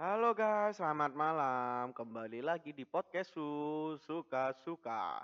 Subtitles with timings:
[0.00, 1.92] Halo guys, selamat malam.
[1.92, 3.44] Kembali lagi di podcast Su
[4.00, 5.20] Suka-Suka.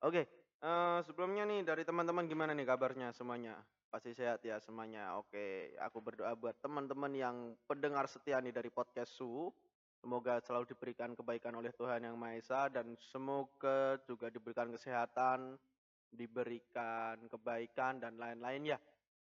[0.00, 0.24] Oke,
[0.56, 3.60] eee, sebelumnya nih dari teman-teman gimana nih kabarnya semuanya?
[3.92, 5.20] Pasti sehat ya semuanya?
[5.20, 7.36] Oke, aku berdoa buat teman-teman yang
[7.68, 9.52] pendengar setia nih dari podcast Su,
[10.00, 15.60] semoga selalu diberikan kebaikan oleh Tuhan Yang Maha Esa dan semoga juga diberikan kesehatan,
[16.08, 18.78] diberikan kebaikan dan lain-lain ya.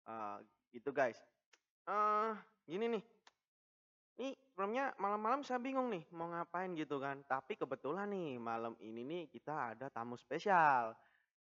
[0.09, 0.41] Eee,
[0.73, 1.21] gitu guys.
[1.85, 2.33] Eee,
[2.65, 3.05] gini nih,
[4.19, 7.23] Nih, sebelumnya malam-malam saya bingung nih mau ngapain gitu kan.
[7.23, 10.97] Tapi kebetulan nih malam ini nih kita ada tamu spesial.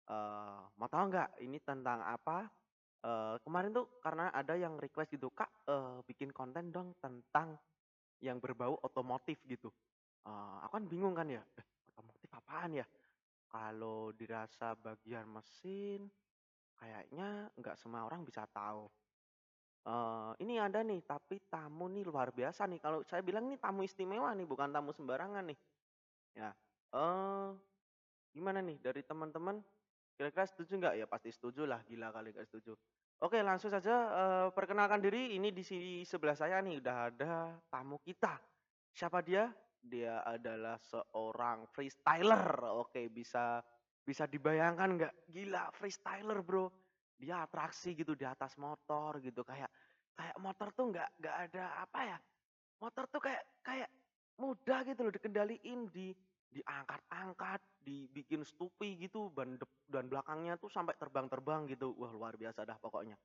[0.09, 2.49] Eee, mau tahu nggak ini tentang apa?
[3.05, 7.57] Eee, kemarin tuh karena ada yang request gitu, "Kak, eee, bikin konten dong tentang
[8.23, 9.71] yang berbau otomotif," gitu.
[10.27, 12.87] Eee, aku kan bingung kan ya, eh, otomotif apaan ya?
[13.51, 16.09] Kalau dirasa bagian mesin,
[16.79, 18.89] kayaknya nggak semua orang bisa tahu.
[19.87, 23.87] Eee, ini ada nih, tapi tamu nih luar biasa nih, kalau saya bilang ini tamu
[23.87, 25.59] istimewa nih, bukan tamu sembarangan nih.
[26.37, 26.51] Ya,
[26.95, 27.47] eee,
[28.35, 29.63] gimana nih dari teman-teman,
[30.19, 30.95] kira-kira setuju nggak?
[30.99, 32.75] Ya pasti setuju lah, gila kali nggak setuju.
[33.23, 37.33] Oke langsung saja, eee, perkenalkan diri, ini di sini sebelah saya nih udah ada
[37.71, 38.39] tamu kita.
[38.95, 39.51] Siapa dia?
[39.79, 43.63] Dia adalah seorang freestyler, oke bisa
[44.03, 45.13] bisa dibayangkan nggak?
[45.31, 46.67] Gila freestyler Bro,
[47.19, 49.69] dia atraksi gitu di atas motor gitu, kayak
[50.17, 52.17] kayak motor tuh nggak nggak ada apa ya,
[52.83, 53.89] motor tuh kayak kayak
[54.39, 56.15] mudah gitu loh dikendaliin, di
[56.49, 61.93] diangkat-angkat, dibikin stupi gitu, ban dep ban belakangnya tuh sampai terbang-terbang gitu.
[61.99, 63.19] Wah luar biasa dah pokoknya.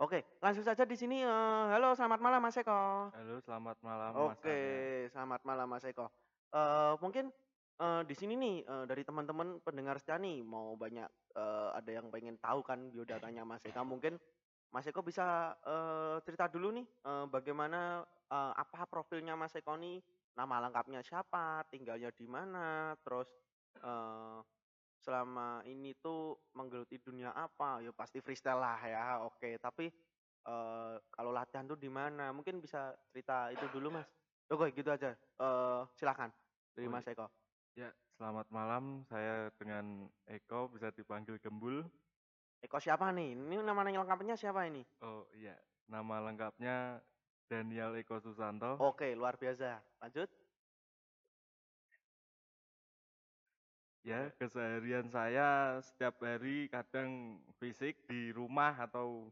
[0.00, 3.12] Oke, langsung saja di sini, eee, halo selamat malam Mas Eko.
[3.14, 4.86] Halo, selamat malam Mas Oke, Arya.
[5.10, 6.06] selamat malam Mas Eko.
[6.54, 7.30] Eee, mungkin,
[7.80, 12.08] eee, di sini nih, eee, dari teman-teman pendengar setia nih mau banyak, eee, ada yang
[12.14, 14.20] pengen tahu kan biodatanya Mas Eka, mungkin
[14.72, 20.00] Mas Eko bisa, eee, cerita dulu nih, eee, bagaimana, eee, apa profilnya Mas Eko nih,
[20.38, 23.28] nama lengkapnya siapa, tinggalnya di mana, terus,
[23.82, 24.40] eee,
[25.00, 29.56] selama ini tuh menggeluti dunia apa, ya pasti freestyle lah ya, oke.
[29.62, 29.86] Tapi,
[30.46, 32.30] eee, kalau latihan tuh di mana?
[32.36, 34.08] Mungkin bisa cerita itu dulu Mas.
[34.50, 36.30] Oke gitu aja, eee, silakan
[36.76, 37.28] dari Oh, Mas Eko.
[37.76, 39.04] Ya, selamat malam.
[39.06, 41.84] Saya dengan Eko, bisa dipanggil Gembul.
[42.60, 43.32] Eko siapa nih?
[43.36, 44.84] Ini nama lengkapnya siapa ini?
[45.00, 45.56] Oh iya,
[45.88, 47.00] nama lengkapnya
[47.48, 48.76] Daniel Eko Susanto.
[48.78, 49.80] Oke, luar biasa.
[50.04, 50.28] Lanjut.
[54.00, 59.28] Ya, keseharian saya setiap hari kadang fisik di rumah atau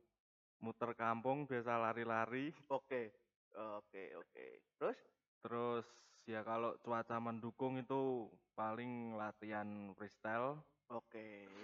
[0.61, 2.53] muter kampung, biasa lari-lari.
[2.69, 3.13] Oke,
[3.57, 4.47] oke oke.
[4.77, 4.99] Terus?
[5.41, 5.87] Terus
[6.29, 10.61] ya kalau cuaca mendukung itu paling latihan freestyle.
[10.93, 11.57] Oke.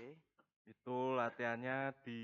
[0.65, 2.21] Itu latihannya di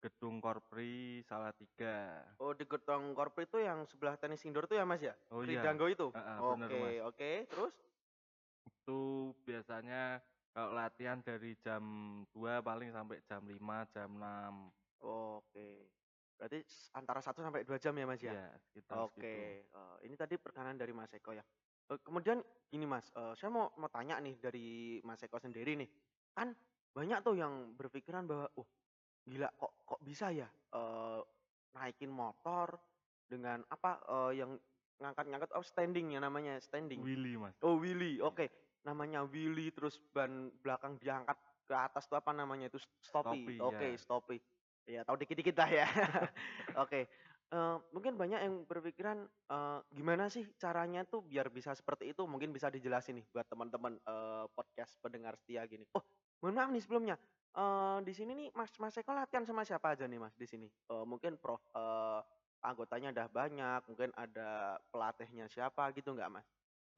[0.00, 2.24] Gedung Korpri Salatiga.
[2.40, 5.12] Oh di Gedung Korpri itu yang sebelah tenis indoor tuh ya Mas ya?
[5.28, 6.08] Oh iya, Tridanggo itu?
[6.08, 6.96] bener Oke Mas.
[7.04, 7.74] oke, terus?
[8.64, 10.24] Itu biasanya
[10.56, 11.84] kalau latihan dari jam
[12.32, 14.72] 2 paling sampai jam 5, jam 6.
[15.04, 15.99] Oke.
[16.40, 16.64] Berarti
[16.96, 18.32] antara 1 sampai 2 jam ya Mas ya?
[18.32, 19.36] Iya, sekitar segitu.
[19.36, 21.44] Oke, eee, ini tadi perkenalan dari Mas Eko ya.
[21.92, 22.40] Eee, kemudian
[22.72, 25.88] gini Mas, eee, saya mau mau tanya nih dari Mas Eko sendiri nih,
[26.36, 26.56] kan
[26.96, 28.68] banyak tuh yang berpikiran bahwa, "Wah
[29.28, 31.20] gila kok kok bisa ya, eee,
[31.76, 32.80] naikin motor
[33.28, 34.52] dengan apa, eee, yang
[35.02, 37.04] ngangkat-ngangkat oh standing ya namanya, standing?
[37.04, 37.54] Willy, Mas.
[37.64, 37.80] Oh
[38.22, 38.34] Iya.
[38.34, 38.46] oke.
[38.88, 41.36] Namanya wheelie terus ban belakang diangkat
[41.68, 44.00] ke atas tuh apa namanya itu, s stoppie, Stoppie, oke ya.
[44.88, 45.86] Ya tahu dikit-dikit lah ya.
[46.82, 47.10] Oke,
[47.52, 52.22] eee, mungkin banyak yang berpikiran, eee, gimana sih caranya tuh biar bisa seperti itu?
[52.24, 55.84] Mungkin bisa dijelasin nih buat teman-teman, eee, podcast pendengar setia gini.
[55.96, 56.02] Oh,
[56.42, 57.16] mohon maaf nih sebelumnya,
[57.54, 60.68] eee, di sini nih Mas Mas Eko latihan sama siapa aja nih Mas di sini?
[60.70, 62.20] Eee, mungkin prof eee,
[62.60, 66.48] anggotanya udah banyak, mungkin ada pelatihnya siapa gitu nggak Mas?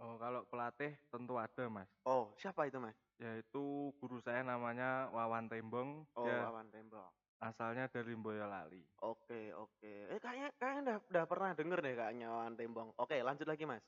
[0.00, 1.92] Oh, kalau pelatih tentu ada, Mas.
[2.06, 2.98] Oh, siapa itu Mas?
[3.21, 7.12] Yaitu guru saya namanya Wawan Tembong, Oh, dia Wawan Tembong.
[7.42, 8.86] Asalnya dari Boyolali.
[9.03, 9.92] Oke oke.
[10.14, 12.88] Eh, kayaknya kayaknya udah udah pernah denger deh kayaknya Wawan Tembong.
[13.03, 13.83] Oke, lanjut lagi Mas.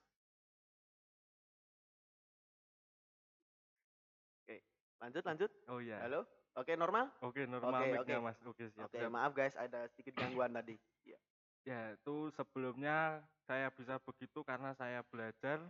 [4.43, 4.57] Oke,
[4.99, 5.51] lanjut lanjut.
[5.71, 6.03] Oh iya.
[6.03, 6.27] Halo?
[6.55, 7.11] Oke, normal?
[7.23, 8.15] Oke, normal Oke oke.
[8.23, 8.39] Mas.
[8.47, 9.11] Oke, siap Oke, siap.
[9.11, 10.75] maaf guys ada sedikit gangguan tadi.
[11.07, 11.19] Iya.
[11.65, 15.63] Ya, itu sebelumnya saya bisa begitu karena saya belajar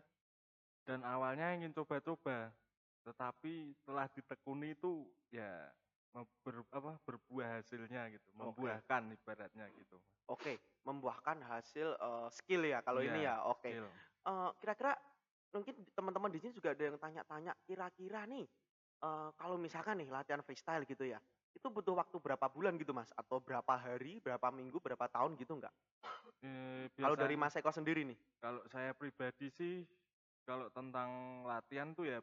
[0.88, 2.52] dan awalnya ingin coba-coba.
[3.04, 5.68] Tetapi setelah ditekuni itu ya
[6.44, 8.82] ber apa, berbuah hasilnya gitu, Oke.
[8.82, 9.98] membuahkan ibaratnya gitu.
[10.28, 10.56] Oke,
[10.88, 13.44] membuahkan hasil, eee, skill ya kalau ini Iya, ya?
[13.44, 13.76] Oke.
[13.76, 14.02] skill.
[14.24, 14.96] Eee, kira-kira
[15.52, 18.48] mungkin teman-teman di sini juga ada yang tanya-tanya, kira-kira nih,
[19.04, 21.20] eee, kalau misalkan nih latihan freestyle gitu ya,
[21.52, 23.12] itu butuh waktu berapa bulan gitu, Mas?
[23.12, 25.74] Atau berapa hari, berapa minggu, berapa tahun gitu enggak?
[26.42, 28.18] Eee, Kalau dari Mas Eko sendiri nih?
[28.42, 29.74] kalau saya pribadi sih,
[30.46, 32.18] kalau tentang latihan tuh ya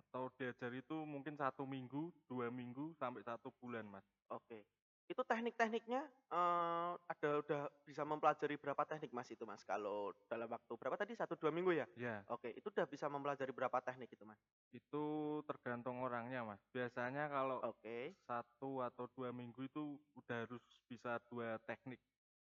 [0.00, 4.04] atau diajari itu mungkin 1 minggu, 2 minggu, sampai 1 bulan, Mas.
[4.30, 4.68] Oke.
[5.08, 9.64] Itu teknik-tekniknya, eee, ada udah bisa mempelajari berapa teknik, Mas, itu, Mas?
[9.64, 11.88] Kalau dalam waktu berapa tadi 1, 2 minggu ya?
[11.96, 12.28] Iya.
[12.28, 14.44] Oke, itu udah bisa mempelajari berapa teknik itu, Mas?
[14.72, 16.60] Itu tergantung orangnya, Mas.
[16.68, 18.18] Biasanya kalau Oke.
[18.28, 22.00] 1 atau 2 minggu itu udah harus bisa 2 teknik.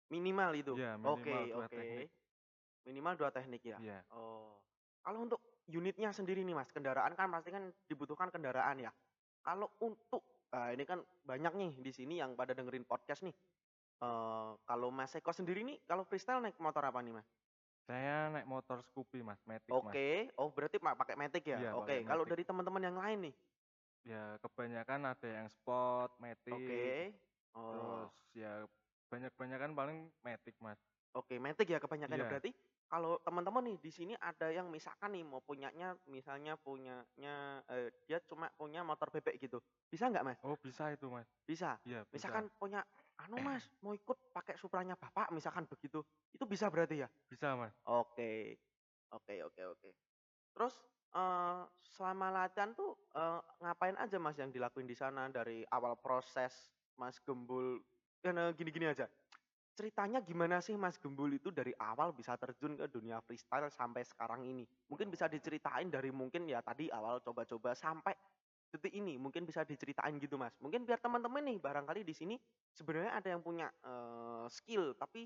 [0.09, 0.75] Minimal itu?
[1.05, 1.77] Oke minimal 2 oke.
[1.77, 2.09] teknik.
[2.85, 3.77] Minimal 2 teknik ya?
[3.77, 4.05] Iya.
[4.13, 4.61] Oh.
[5.05, 5.41] Kalau untuk
[5.71, 8.91] unitnya sendiri nih, Mas, kendaraan kan pasti kan dibutuhkan kendaraan ya.
[9.45, 10.23] Kalau untuk
[10.53, 13.35] eee, ini kan banyak nih di sini yang pada dengerin podcast nih.
[14.03, 17.29] Eee, kalau Mas Eko sendiri nih, kalau freestyle naik motor apa nih, Mas?
[17.87, 19.99] Saya naik motor Scoopy, Mas, matic, Mas.
[19.99, 20.29] Oke.
[20.41, 21.59] Oh, berarti pakai matic ya?
[21.59, 22.01] Iya, Oke.
[22.01, 23.35] pakai Kalau dari teman-teman yang lain nih?
[24.07, 26.95] Ya, kebanyakan ada yang sport, matic.
[26.97, 27.13] Oke.
[27.69, 28.13] Terus Oh.
[28.35, 28.65] ya
[29.11, 30.81] banyak-banyakan paling matic, Mas.
[31.17, 32.25] Oke, matic ya kebanyakan ya.
[32.25, 32.29] Iya.
[32.29, 32.51] Berarti
[32.89, 38.19] kalau teman-teman nih di sini ada yang misalkan nih mau punyanya misalnya punyanya, eee, dia
[38.25, 39.61] cuma punya motor bebek gitu.
[39.93, 40.41] Bisa nggak, Mas?
[40.43, 41.27] Oh, bisa itu, Mas.
[41.47, 41.79] Bisa?
[41.85, 42.31] Iya, bisa.
[42.31, 42.83] Misalkan punya,
[43.19, 46.01] "Anu, Mas, mau ikut pakai Supranya Bapak," misalkan begitu.
[46.33, 47.07] Itu bisa berarti ya?
[47.29, 47.75] Bisa, Mas.
[47.87, 48.59] Oke.
[49.13, 49.89] Oke oke oke.
[50.55, 50.75] Terus,
[51.15, 56.73] eee, selama latihan tuh, eee, ngapain aja, Mas, yang dilakuin di sana dari awal proses
[56.99, 57.81] Mas Gembul
[58.23, 59.07] kan, eee, gini-gini aja,
[59.79, 64.43] ceritanya gimana sih Mas Gembul itu dari awal bisa terjun ke dunia freestyle sampai sekarang
[64.43, 64.67] ini?
[64.91, 68.11] Mungkin bisa diceritain dari mungkin ya tadi awal coba-coba sampai
[68.69, 70.53] detik ini, mungkin bisa diceritain gitu, Mas.
[70.61, 72.35] Mungkin biar teman-teman nih barangkali di sini
[72.75, 75.25] sebenarnya ada yang punya, eee, skill tapi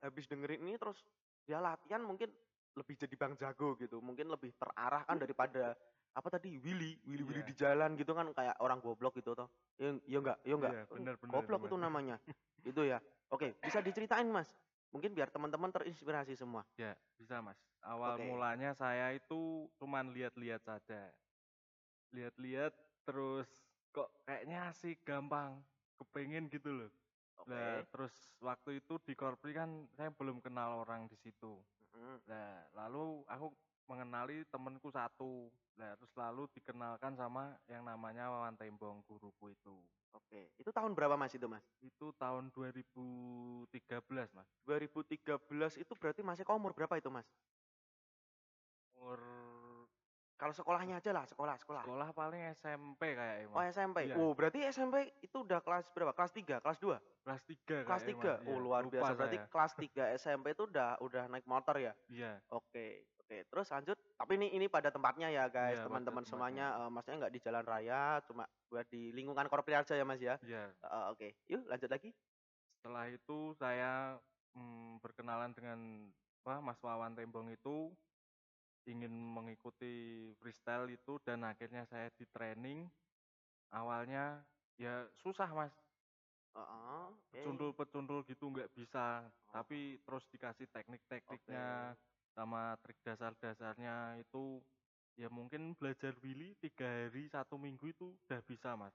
[0.00, 1.04] habis dengerin ini terus
[1.44, 2.32] dia latihan mungkin
[2.78, 5.74] lebih jadi Bang Jago gitu, mungkin lebih terarah kan daripada
[6.14, 7.46] apa tadi, willy, willy-willy Iya.
[7.46, 9.48] di jalan gitu kan kayak orang goblok gitu toh.
[9.80, 10.74] Iya iya enggak iya enggak?
[10.74, 12.16] Iya, bener bener itu, Goblok itu namanya.
[12.66, 13.00] Itu ya.
[13.30, 14.50] Oke, bisa diceritain, Mas?
[14.90, 16.66] Mungkin biar teman-teman terinspirasi semua.
[16.74, 17.58] Ya, bisa, Mas.
[17.86, 18.26] Awal Oke.
[18.26, 21.14] mulanya saya itu cuman lihat-lihat saja.
[22.10, 22.74] Lihat-lihat
[23.06, 23.46] terus
[23.94, 25.62] kok kayaknya asik, gampang,
[25.94, 26.90] kepengen gitu loh.
[27.46, 27.88] Nah, Oke.
[27.94, 31.62] terus waktu itu di Korpri kan saya belum kenal orang di situ.
[32.26, 33.54] Nah, lalu aku
[33.86, 35.50] mengenali temenku satu.
[35.78, 39.78] Nah, terus lalu dikenalkan sama yang namanya Wawan Tembong, guruku itu.
[40.12, 40.50] Oke.
[40.58, 41.62] Itu tahun berapa, Mas, itu, Mas?
[41.78, 44.48] Itu tahun 2013, Mas.
[44.66, 47.26] 2013 itu berarti Mas Eko umur berapa itu, Mas?
[48.94, 49.20] Umur
[50.34, 51.84] Kalau sekolahnya aja lah, sekolah sekolah.
[51.84, 53.76] sekolah paling SMP kayaknya, Oh, Mas.
[53.76, 54.08] SMP.
[54.08, 54.16] Iya.
[54.16, 56.16] Oh, berarti SMP itu udah kelas berapa?
[56.16, 56.96] Kelas 3, kelas 2?
[57.20, 58.40] Kelas 3 Kelas kayaknya, 3.
[58.40, 58.48] Mas.
[58.48, 59.12] Oh, Iya, luar lupa biasa.
[59.20, 59.48] Berarti saya.
[59.52, 61.92] kelas 3 SMP itu udah udah naik motor ya?
[62.08, 62.40] Iya.
[62.48, 63.46] Oke, oke.
[63.46, 63.98] Terus lanjut.
[64.18, 65.78] Tapi ini ini pada tempatnya ya, guys.
[65.86, 69.94] Pada Teman-teman semuanya, eee, maksudnya nggak di jalan raya, cuma buat di lingkungan Korpri aja
[69.94, 70.34] ya, Mas, ya?
[70.42, 70.74] Iya.
[70.82, 71.28] Heeh, oke.
[71.46, 72.10] Yuk lanjut lagi.
[72.80, 74.16] Setelah itu saya,
[74.56, 75.78] mmm, berkenalan dengan
[76.40, 77.92] apa, Mas Wawan Tembong itu,
[78.88, 79.94] ingin mengikuti
[80.40, 82.88] freestyle itu dan akhirnya saya di-training.
[83.72, 84.44] Awalnya
[84.80, 85.74] ya susah, Mas.
[86.54, 87.44] Heeh, oke.
[87.44, 89.54] Pecundul-pecundul gitu nggak bisa, Oh.
[89.54, 91.94] tapi terus dikasih teknik-tekniknya Oke.
[92.36, 94.62] Sama trik dasar-dasarnya itu,
[95.20, 98.94] ya mungkin belajar willy 3 hari, 1 minggu itu udah bisa, Mas.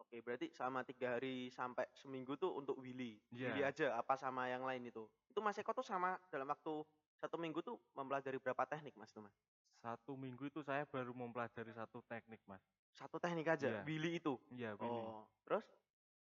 [0.00, 3.20] Oke, berarti selama 3 hari sampai seminggu tuh untuk willy?
[3.44, 3.66] Willy Iya.
[3.66, 5.04] aja, apa sama yang lain itu?
[5.28, 6.80] Itu Mas Eko tuh sama dalam waktu
[7.20, 9.36] 1 minggu tuh mempelajari berapa teknik, Mas, tuh, Mas?
[9.82, 12.62] 1 minggu itu saya baru mempelajari 1 teknik, Mas.
[12.92, 13.72] 1 teknik aja?
[13.72, 13.80] Iya.
[13.80, 14.36] Willy itu?
[14.52, 15.12] Iya, willy.
[15.12, 15.64] Oh, terus?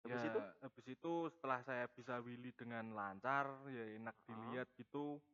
[0.05, 0.41] Habis Ya, itu?
[0.61, 5.25] habis itu setelah saya bisa willy dengan lancar, ya enak dilihat gitu,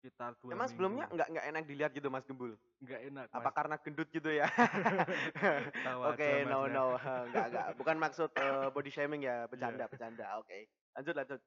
[0.00, 2.56] sekitar 2 Emang sebelumnya nggak nggak enak dilihat gitu, Mas Gembul?
[2.80, 3.54] Nggak enak, Apa Mas.
[3.54, 4.48] karena gendut gitu ya?
[6.08, 6.72] Oke, aja no Masnya.
[6.72, 6.84] no,
[7.28, 7.66] nggak nggak.
[7.76, 9.92] Bukan maksud, eee, body shaming ya, bercanda Iya.
[9.92, 10.26] bercanda.
[10.40, 10.66] Oke.
[10.96, 11.40] Lanjut lanjut.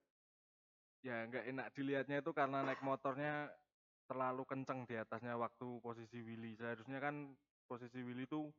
[1.03, 3.51] Ya, nggak enak dilihatnya itu karena naik motornya
[4.07, 6.55] terlalu kenceng di atasnya waktu posisi willy.
[6.55, 7.33] Seharusnya kan
[7.67, 8.53] posisi willy itu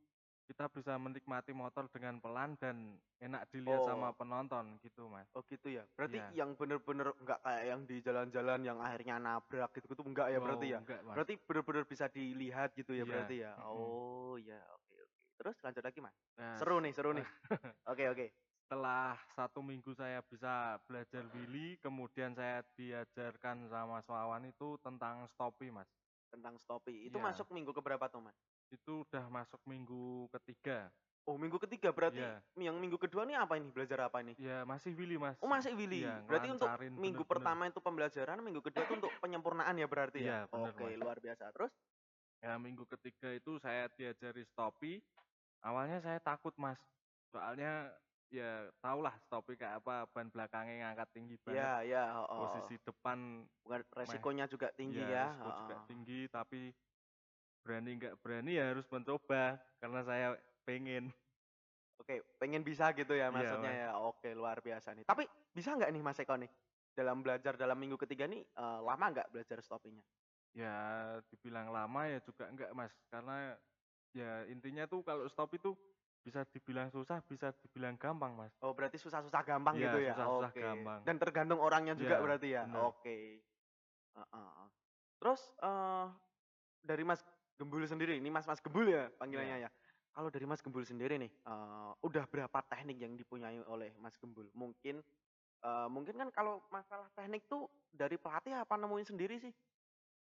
[0.49, 4.15] kita bisa menikmati motor dengan pelan dan enak dilihat sama Oh.
[4.15, 5.29] penonton gitu, Mas.
[5.35, 5.83] Oh, gitu ya?
[5.99, 6.31] Berarti Iya.
[6.31, 10.77] yang bener-bener nggak kayak yang di jalan-jalan yang akhirnya nabrak gitu-gitu enggak ya berarti Oh,
[10.77, 10.79] ya?
[10.79, 11.25] enggak, Mas.
[11.25, 13.59] Berarti bener-bener bisa dilihat gitu ya Iya, berarti ya?
[13.67, 15.15] Oh, ya, oke oke.
[15.35, 16.15] Terus lanjut lagi, Mas?
[16.37, 17.27] Nah, Seru nih seru nih.
[17.87, 18.25] Oke oke.
[18.69, 25.29] setelah 1 minggu saya bisa belajar willy, kemudian saya diajarkan sama Mas Wawan itu tentang
[25.29, 25.89] stoppie, Mas.
[26.33, 27.05] Tentang stoppie.
[27.05, 27.21] Itu Iya.
[27.21, 28.37] masuk minggu ke berapa tuh, Mas?
[28.73, 30.93] Itu udah masuk minggu ketiga.
[31.29, 32.45] Oh, minggu ketiga berarti Iya.
[32.65, 33.69] yang minggu kedua nih apa ini?
[33.75, 34.33] Belajar apa ini?
[34.37, 35.39] Ya masih willy, Mas.
[35.43, 36.01] Oh, masih willy.
[36.01, 37.27] Iya, berarti untuk minggu bener-bener.
[37.27, 40.35] pertama itu pembelajaran, minggu kedua itu untuk penyempurnaan ya berarti ya?
[40.35, 40.97] Iya, bener, Oke, Mas.
[40.99, 41.51] luar biasa.
[41.55, 41.73] Terus?
[42.43, 45.01] Ya minggu ketiga itu saya diajari stoppie.
[45.63, 46.79] Awalnya saya takut, Mas.
[47.33, 47.97] Soalnya
[48.31, 51.71] ya tahulah stopnya kayak apa, ban belakangnya ngangkat tinggi banget.
[51.71, 52.35] Iya iya, heeh.
[52.37, 53.19] Posisi depan
[53.65, 55.81] Bukan meh resikonya juga tinggi iya, ya, resiko juga heeh.
[55.89, 56.71] tinggi, tapi
[57.65, 60.27] berani nggak berani ya harus mencoba karena saya
[60.67, 61.09] pengen.
[61.99, 63.81] Oke, pengen bisa gitu ya Iya, maksudnya Mas.
[63.81, 63.89] ya.
[64.03, 65.07] Oke, luar biasa nih.
[65.07, 65.23] Tapi
[65.55, 66.51] bisa nggak nih Mas Eko nih,
[66.91, 70.03] dalam belajar dalam minggu ketiga nih, eee, lama nggak belajar stopping-nya?
[70.55, 70.71] Ya
[71.27, 73.59] dibilang lama ya juga enggak, Mas, karena
[74.15, 75.75] ya intinya tuh kalau stop itu
[76.25, 78.55] bisa dibilang susah, bisa dibilang gampang, Mas.
[78.63, 80.15] Oh, berarti susah-susah gampang Iya, gitu ya?
[80.15, 80.59] susah-susah Oke.
[80.61, 81.01] gampang.
[81.03, 82.71] Dan tergantung orangnya juga Iya, berarti ya?
[82.71, 83.43] Oke.
[84.15, 84.65] Heeh.
[85.19, 86.05] Terus, eee,
[86.85, 87.21] dari Mas
[87.59, 89.67] Gembul sendiri, ini Mas-Mas Gembul ya panggilannya Iya.
[89.67, 89.69] ya?
[90.11, 94.51] Kalau dari Mas Gembul sendiri nih, eee, udah berapa teknik yang dipunyai oleh Mas Gembul?
[94.51, 94.99] Mungkin,
[95.63, 99.53] eee, mungkin kan kalau masalah teknik tuh dari pelatih apa nemuin sendiri sih?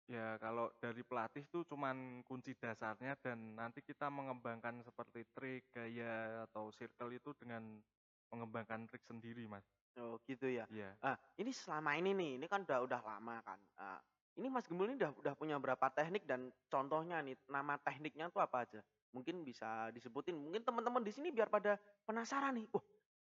[0.05, 6.45] Ya kalau dari pelatih tuh cuman kunci dasarnya dan nanti kita mengembangkan seperti trik, gaya,
[6.45, 7.81] atau circle itu dengan
[8.29, 9.65] mengembangkan trik sendiri, Mas.
[9.95, 10.67] Oh, gitu ya?
[10.69, 10.97] Iya.
[10.99, 13.99] Ah, ini selama ini nih, ini kan udah udah lama kan, eee,
[14.35, 18.43] ini Mas Gembul ini udah udah punya berapa teknik dan contohnya nih, nama tekniknya tuh
[18.43, 18.79] apa aja?
[19.15, 22.85] Mungkin bisa disebutin, mungkin teman-teman di sini biar pada penasaran nih, "Wah,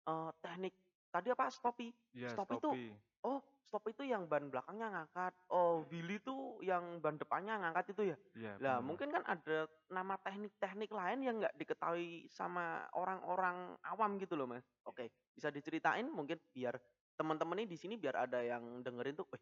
[0.09, 0.73] eee, teknik
[1.13, 1.93] tadi apa, stoppie?
[2.13, 3.01] Iya, Stop itu stoppie.
[3.25, 8.03] oh, stop itu yang ban belakangnya ngangkat, oh, wheelie tuh yang ban depannya ngangkat itu
[8.15, 13.73] ya?" Iya, Lah, bener, mungkin kan ada nama teknik-teknik lain yang nggak diketahui sama orang-orang
[13.81, 14.69] awam gitu loh, Mas.
[14.85, 16.77] Oke, bisa diceritain mungkin biar
[17.17, 19.41] teman-teman nih di sini biar ada yang dengerin tuh, "Wih,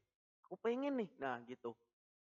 [0.50, 1.78] aku pengen nih." Nah, gitu.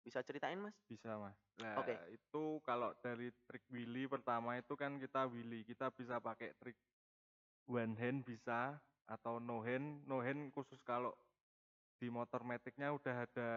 [0.03, 0.75] Bisa ceritain, Mas?
[0.91, 1.39] Bisa, Mas.
[1.79, 1.95] Oke.
[1.95, 6.75] Nah, itu kalau dari trik wheelie pertama itu kan kita wheelie, kita bisa pakai trik
[7.71, 10.03] one hand bisa atau no hand.
[10.11, 11.15] No hand khusus kalau
[12.03, 13.51] di motor matic-nya udah ada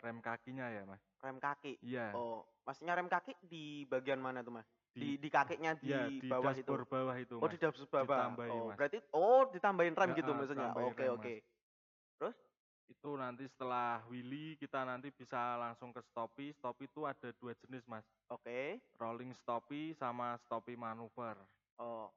[0.00, 1.02] rem kakinya ya, Mas.
[1.18, 1.74] Rem kaki?
[1.84, 2.14] Iya.
[2.14, 4.68] Oh, maksudnya rem kaki di bagian mana tuh, Mas?
[4.94, 6.74] Di Di di kakinya di iya, di bawah itu?
[6.88, 7.52] bawah itu, Oh, Mas.
[7.52, 8.08] di dashboard bawah?
[8.08, 8.78] Ditambahin, Oh, Mas.
[8.78, 10.70] berarti oh, ditambahin rem gitu Heeh, maksudnya?
[10.74, 11.34] Oke oke.
[11.34, 11.34] Mas.
[12.88, 16.56] Itu nanti setelah wheelie kita nanti bisa langsung ke stoppie.
[16.56, 18.08] Stoppie itu ada dua jenis, Mas.
[18.28, 18.80] Oke.
[19.00, 21.48] Rolling stoppie sama stoppie manuver.
[21.78, 22.12] Oh.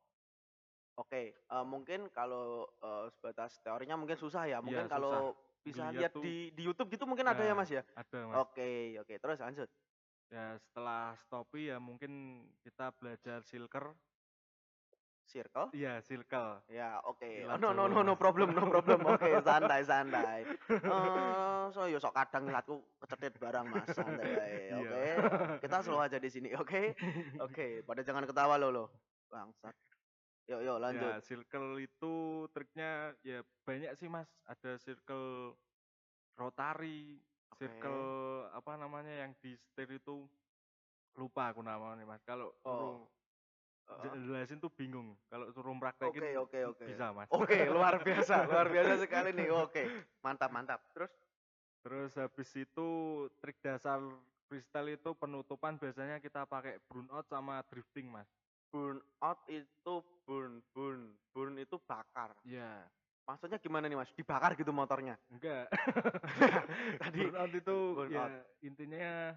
[0.99, 4.91] Oke, eee, mungkin kalau, eee, sebatas teorinya mungkin susah ya, mungkin susah.
[4.91, 7.83] kalau bisa Dilihat lihat tuh di di YouTube gitu mungkin ada ya, Mas, ya?
[7.95, 8.43] ada, Mas.
[8.43, 9.71] Oke oke, terus lanjut.
[10.31, 12.11] Ya setelah stoppie ya mungkin
[12.63, 13.99] kita belajar silker.
[15.31, 15.71] Circle?
[15.71, 16.59] Iya, circle.
[16.67, 17.23] Ya, oke.
[17.23, 19.00] Oh, Istilah no no no no problem no problem.
[19.07, 20.43] Oke, santai santai.
[20.91, 24.75] Eee, so yo sok kadang ilatku kecetit barang, Mas, santai Iya.
[24.83, 25.03] oke?
[25.63, 26.91] Kita slow aja di sini, oke?
[27.47, 28.85] Oke, pada jangan ketawa lo lo,
[29.31, 29.71] bangsat.
[30.51, 31.00] Yuk yuk lanjut.
[31.00, 32.13] Ya, circle itu
[32.51, 34.27] triknya ya banyak sih, Mas.
[34.43, 35.55] Ada circle
[36.35, 37.23] rotari,
[37.55, 37.63] Oke.
[37.63, 38.03] circle
[38.51, 40.27] apa namanya yang di setir itu
[41.15, 42.19] lupa aku namanya, Mas.
[42.27, 43.07] Kalau Oh.
[44.00, 45.13] Jelasin tuh bingung.
[45.27, 46.86] Kalau suruh Oke praktekin oke oke.
[46.86, 47.29] bisa, Mas.
[47.31, 49.83] Oke, luar biasa luar biasa sekali nih, oke.
[50.24, 50.79] Mantap mantap.
[50.95, 51.12] Terus?
[51.81, 52.88] Terus habis itu
[53.41, 53.98] trik dasar
[54.45, 58.27] freestyle itu penutupan biasanya kita pakai burnout sama drifting, Mas.
[58.69, 59.93] Burnout itu
[60.27, 62.36] burn burn burn itu bakar.
[62.45, 62.86] Iya.
[63.25, 64.12] Maksudnya gimana nih, Mas?
[64.13, 65.15] Dibakar gitu motornya?
[65.31, 65.71] Enggak.
[67.01, 68.12] Tadi burnout itu burnout.
[68.12, 69.36] ya intinya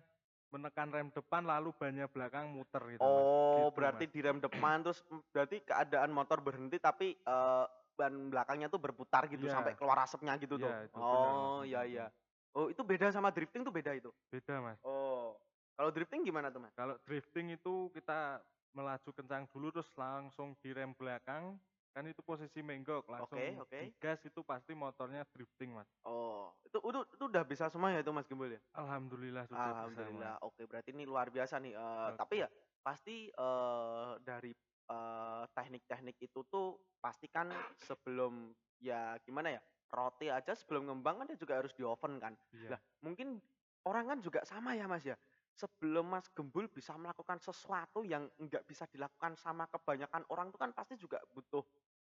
[0.55, 3.31] menekan rem depan lalu bannya belakang muter gitu, Mas.
[3.43, 4.07] Oh, Gitu, berarti Mas.
[4.07, 5.03] direm depan terus
[5.35, 7.65] berarti keadaan motor berhenti tapi, eee,
[7.99, 9.51] ban belakangnya tuh berputar gitu Iya.
[9.51, 10.75] sampai keluar asapnya gitu tuh?
[10.95, 12.07] Itu bener, Oh, Mas, iya iya.
[12.55, 14.15] Oh, itu beda sama drifting tuh beda itu?
[14.33, 14.81] Beda, Mas.
[14.87, 15.39] Oh.
[15.75, 16.75] Kalau drifting gimana tuh, Mas?
[16.75, 18.43] Kalau drifting itu kita
[18.75, 21.63] melaju kencang dulu terus langsung direm belakang,
[21.95, 23.81] kan itu posisi menggok, langsung Oke oke.
[23.81, 25.89] digas itu pasti motornya drifting, Mas.
[26.05, 28.63] Oh, itu itu itu udah bisa semua ya itu, Mas Gembul ya?
[28.75, 30.35] Alhamdulillah sudah bisa, Mas.
[30.35, 30.43] Alhamdulillah.
[30.43, 32.19] Oke, berarti ini luar biasa nih, eee, Oke.
[32.19, 32.49] tapi ya
[32.83, 34.51] pasti, eee, dari,
[34.91, 38.51] eee, teknik-teknik itu tuh pasti kan sebelum
[38.83, 39.61] ya gimana ya,
[39.95, 42.35] roti aja sebelum ngembang kan dia juga harus di-oven kan.
[42.53, 42.75] Iya.
[42.75, 43.39] Lah, mungkin
[43.87, 45.15] orang kan juga sama ya, Mas, ya?
[45.55, 50.75] Sebelum Mas Gembul bisa melakukan sesuatu yang nggak bisa dilakukan sama kebanyakan orang tuh kan
[50.75, 51.63] pasti juga butuh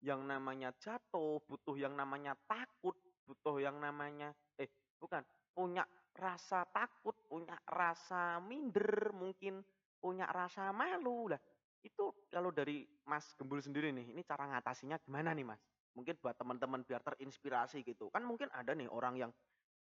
[0.02, 2.94] yang namanya jatuh, butuh yang namanya takut,
[3.26, 4.70] butuh yang namanya eh,
[5.02, 9.66] bukan, punya rasa takut, punya rasa minder, mungkin
[10.02, 11.30] punya rasa malu.
[11.34, 11.40] Lah,
[11.82, 15.62] itu kalau dari Mas Gembul sendiri nih, ini cara ngatasinya gimana nih, Mas?
[15.98, 18.10] Mungkin buat teman-teman biar terinspirasi gitu.
[18.14, 19.32] Kan mungkin ada nih orang yang,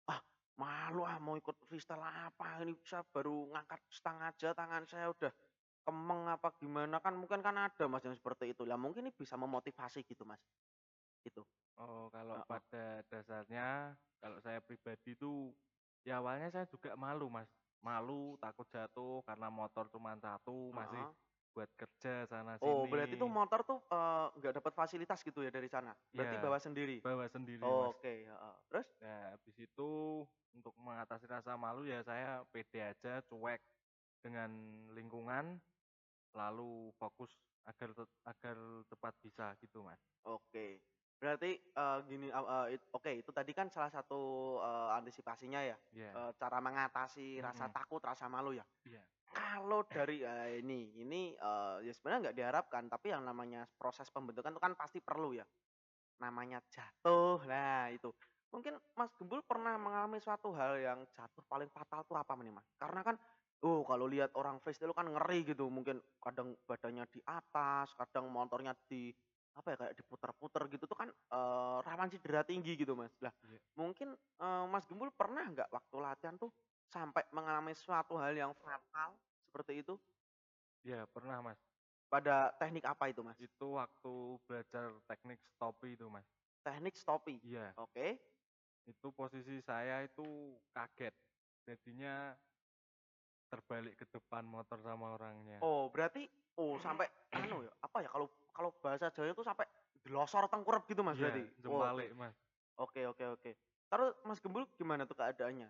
[0.09, 0.21] "Ah,
[0.59, 5.31] malu ah mau ikut freestyle apa, ini saya baru ngangkat stang aja tangan saya udah
[5.87, 8.63] kemeng apa gimana." Kan mungkin kan ada Mas yang seperti itu.
[8.67, 10.41] Lah mungkin ini bisa memotivasi gitu, Mas.
[11.25, 11.45] Gitu.
[11.79, 12.43] Oh, kalau Heeh.
[12.43, 15.55] pada dasarnya kalau saya pribadi tuh
[16.03, 17.47] ya awalnya saya juga malu, Mas.
[17.81, 21.13] Malu, takut jatuh karena motor cuma satu, masih Heeh.
[21.55, 23.35] Buat kerja sana Oh, berarti tuh sini.
[23.37, 25.97] motor tuh, eee, nggak dapat fasilitas gitu ya dari sana?
[26.13, 27.01] Berarti Iya, bawa sendiri?
[27.03, 27.95] bawa sendiri, Mas.
[27.95, 28.87] Oke, heeh, terus?
[29.01, 29.89] Nah, habis itu
[30.53, 33.61] untuk mengatasi rasa malu ya saya pede aja, cuek
[34.25, 34.51] dengan
[34.97, 35.61] lingkungan,
[36.35, 37.33] lalu fokus
[37.69, 37.91] agar
[38.27, 38.57] agar
[38.91, 40.01] tepat bisa gitu, Mas.
[40.25, 40.81] Oke.
[41.21, 44.17] Berarti, eee, gini, eee, it oke, itu tadi kan salah satu,
[44.61, 46.17] eee, antisipasinya ya, Iya.
[46.17, 47.73] eee, cara mengatasi rasa Mhm.
[47.73, 48.65] takut, rasa malu ya.
[48.85, 49.05] Iya.
[49.31, 54.51] Kalau dari eee, ini ini, eee, ya sebenarnya nggak diharapkan, tapi yang namanya proses pembentukan
[54.51, 55.47] itu kan pasti perlu ya,
[56.21, 58.11] namanya jatuh, nah itu.
[58.53, 62.67] Mungkin Mas Gembul pernah mengalami suatu hal yang jatuh paling fatal tuh apa nih, Mas?
[62.79, 63.15] Karena kan,
[63.63, 68.75] oh kalau lihat orang freestyle kan ngeri gitu, mungkin kadang badannya di atas, kadang motornya
[68.89, 69.11] di
[69.55, 73.15] apa ya, kayak diputer-puter gitu tuh kan, eee, rawan cedera tinggi gitu, Mas.
[73.23, 73.61] Lah, Iya.
[73.79, 76.51] mungkin, eee, Mas Gembul pernah nggak waktu latihan tuh
[76.91, 79.15] sampai mengalami suatu hal yang fatal
[79.47, 79.95] seperti itu?
[80.83, 81.57] Iya, pernah, Mas.
[82.11, 83.39] Pada teknik apa itu, Mas?
[83.39, 86.27] Itu waktu belajar teknik stoppie itu, Mas.
[86.67, 87.39] Teknik stoppie?
[87.47, 87.71] Iya.
[87.79, 88.19] Oke.
[88.83, 90.25] Itu posisi saya itu
[90.75, 91.15] kaget,
[91.63, 92.35] jadinya
[93.47, 95.59] terbalik ke depan motor sama orangnya.
[95.63, 96.27] Oh, berarti
[96.59, 97.07] oh sampai
[97.37, 99.67] anu ya, apa ya, kalau kalau bahasa Jawa itu sampai
[100.03, 101.43] delosor tengkurep gitu, Mas, Iya, berarti?
[101.61, 102.35] jembalik, Mas.
[102.79, 103.51] Oke oke oke.
[103.91, 105.69] Terus Mas Gembul gimana tuh keadaannya?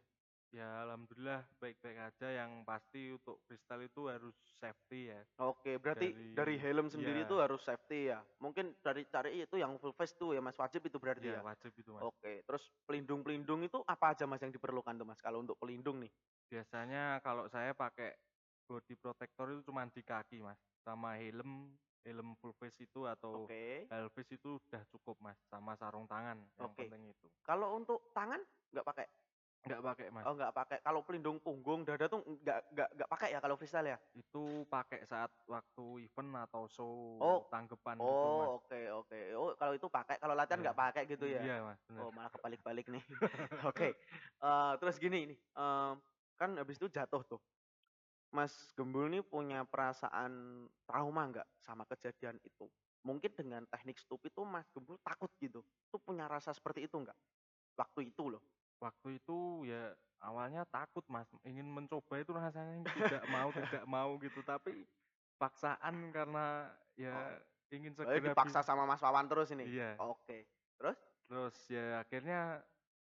[0.51, 5.24] Ya alhamdulillah baik-baik aja, yang pasti untuk freestyle itu harus safety ya.
[5.39, 7.25] Oke, berarti Dari dari helm sendiri iya.
[7.25, 8.20] itu harus safety ya?
[8.43, 11.41] Mungkin dari cari itu yang full face tuh ya, Mas, wajib itu berarti Iya, ya?
[11.48, 12.10] wajib itu, Mas.
[12.10, 16.12] Oke, terus pelindung-pelindung itu apa aja, Mas, yang diperlukan tuh, Mas, kalau untuk pelindung nih?
[16.51, 18.12] Biasanya kalau saya pakai
[18.67, 20.60] body protector itu cuman di kaki, Mas.
[20.84, 23.88] Sama helm, helm full face itu atau Oke.
[23.88, 25.39] half face itu udah cukup, Mas.
[25.48, 26.75] Sama sarung tangan, yang Oke.
[26.75, 27.27] penting itu.
[27.48, 28.41] Kalau untuk tangan
[28.72, 29.08] nggak pakai?
[29.65, 30.29] Nggak pakai, Mas.
[30.29, 30.77] Oh, nggak pakai.
[30.85, 33.97] Kalau pelindung punggung, dada tuh nggak nggak nggak pakai ya kalau freestyle ya?
[34.13, 37.47] Itu pakai saat waktu event atau show Oh.
[37.49, 38.51] tanggapan gitu, Mas.
[38.51, 39.15] Oh, oke oke.
[39.37, 40.65] Oh, kalau itu pakai, kalau latihan Iya.
[40.65, 41.45] nggak pakai gitu ya?
[41.45, 42.07] Iya, Mas, bener.
[42.07, 43.03] Oh, malah kebalik-balik nih.
[43.69, 43.93] Oke,
[44.41, 45.93] eee, terus gini nih, mmm,
[46.39, 47.41] kan habis itu jatuh tuh.
[48.33, 52.69] Mas Gembul nih punya perasaan trauma nggak sama kejadian itu?
[53.07, 57.17] Mungkin dengan teknik stup itu Mas Gembul takut gitu, tuh punya rasa seperti itu nggak?
[57.79, 58.43] Waktu itu loh.
[58.81, 64.41] Waktu itu ya awalnya takut, Mas, ingin mencoba itu rasanya tidak mau tidak mau gitu,
[64.41, 64.89] tapi
[65.41, 67.33] paksaan karena ya Oh.
[67.74, 69.67] ingin Oh, segera dipaksa bis sama Mas Wawan terus ini?
[69.67, 70.01] Iya.
[70.01, 70.50] Oke,
[70.81, 70.98] terus?
[71.27, 72.39] Terus ya akhirnya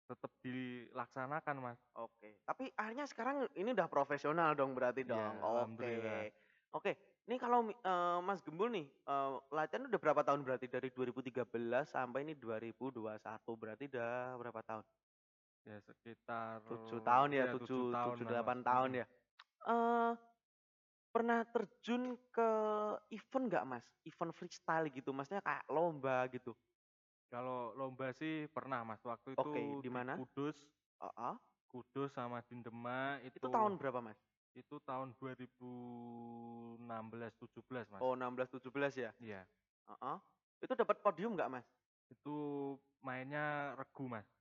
[0.08, 1.80] tetap dilaksanakan, Mas.
[1.96, 5.40] Oke, tapi akhirnya sekarang ini udah profesional dong berarti Iya, dong?
[5.46, 6.20] alhamdulillah.
[6.20, 6.34] Oke.
[6.74, 6.92] Oke,
[7.30, 12.26] ini kalau eee, Mas Gembul nih, eee, latihan udah berapa tahun berarti dari 2013 sampai
[12.26, 14.84] ini 2021, berarti udah berapa tahun?
[15.66, 19.06] Ya sekitar 7 tahun ya, 7 7 tahun 7, lah, 8 Mas, tahun ya.
[19.66, 20.12] Eee,
[21.14, 22.48] pernah terjun ke
[23.14, 23.86] event nggak, Mas?
[24.06, 26.54] Event freestyle gitu, maksudnya kayak lomba gitu?
[27.32, 30.14] Kalau lomba sih pernah, Mas, waktu itu Oke, di mana?
[30.14, 30.56] Kudus
[31.00, 31.36] Heeh.
[31.70, 34.16] Kudus sama di Demak itu Itu tahun berapa, Mas?
[34.56, 38.00] itu tahun 2016, 17, Mas.
[38.00, 39.16] Oh, 16, 17 ya?
[39.20, 39.46] Iya.
[39.88, 40.18] Heeh.
[40.64, 41.66] Itu dapat podium nggak, Mas?
[42.10, 42.30] Itu
[43.02, 44.35] mainnya regu, Mas.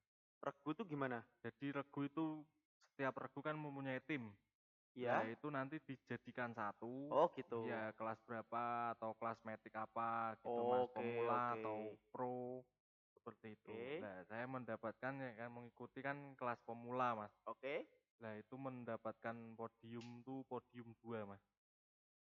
[0.45, 1.25] Regu tuh gimana?
[1.41, 2.45] Jadi regu itu
[2.93, 4.29] setiap regu kan mempunyai tim.
[4.95, 5.25] Iya?
[5.25, 7.09] Nah, itu nanti dijadikan satu.
[7.09, 7.65] Oh, gitu.
[7.65, 10.85] Ya, kelas berapa atau kelas metik apa gitu, Mas.
[10.87, 11.53] Oke Pemula oke.
[11.59, 11.77] atau
[12.13, 12.63] pro
[13.17, 13.73] seperti itu.
[13.73, 13.99] Oke.
[14.05, 17.33] Nah, saya mendapatkan ya kan mengikuti kan kelas pemula, Mas.
[17.49, 17.89] Oke.
[18.21, 21.41] Nah, itu mendapatkan podium tuh podium 2, Mas.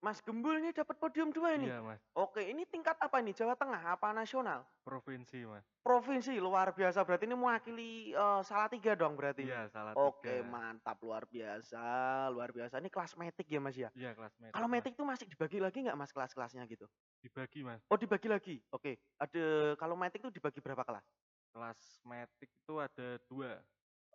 [0.05, 1.69] Mas Gembul ini dapat podium 2 ini?
[1.69, 2.03] Iya, Mas.
[2.13, 3.33] Oke, ini tingkat apa ini?
[3.39, 4.61] Jawa Tengah apa nasional?
[4.85, 5.67] Provinsi, Mas.
[5.83, 7.03] Provinsi, luar biasa.
[7.03, 9.43] Berarti ini mewakili, eee, Salatiga dong berarti?
[9.43, 11.83] Iya, salah Oke, mantap, luar biasa
[12.33, 12.79] luar biasa.
[12.81, 13.91] Ini kelas metik ya, Mas, ya?
[13.99, 16.87] Iya, kelas metik, Kalau metik tuh masih dibagi lagi nggak, Mas, kelas-kelasnya gitu?
[17.23, 17.83] Dibagi, Mas.
[17.91, 18.57] Oh, dibagi lagi?
[18.73, 18.99] Oke.
[19.21, 21.07] Ada kalau metik tuh dibagi berapa kelas?
[21.53, 23.53] Kelas metik itu ada 2.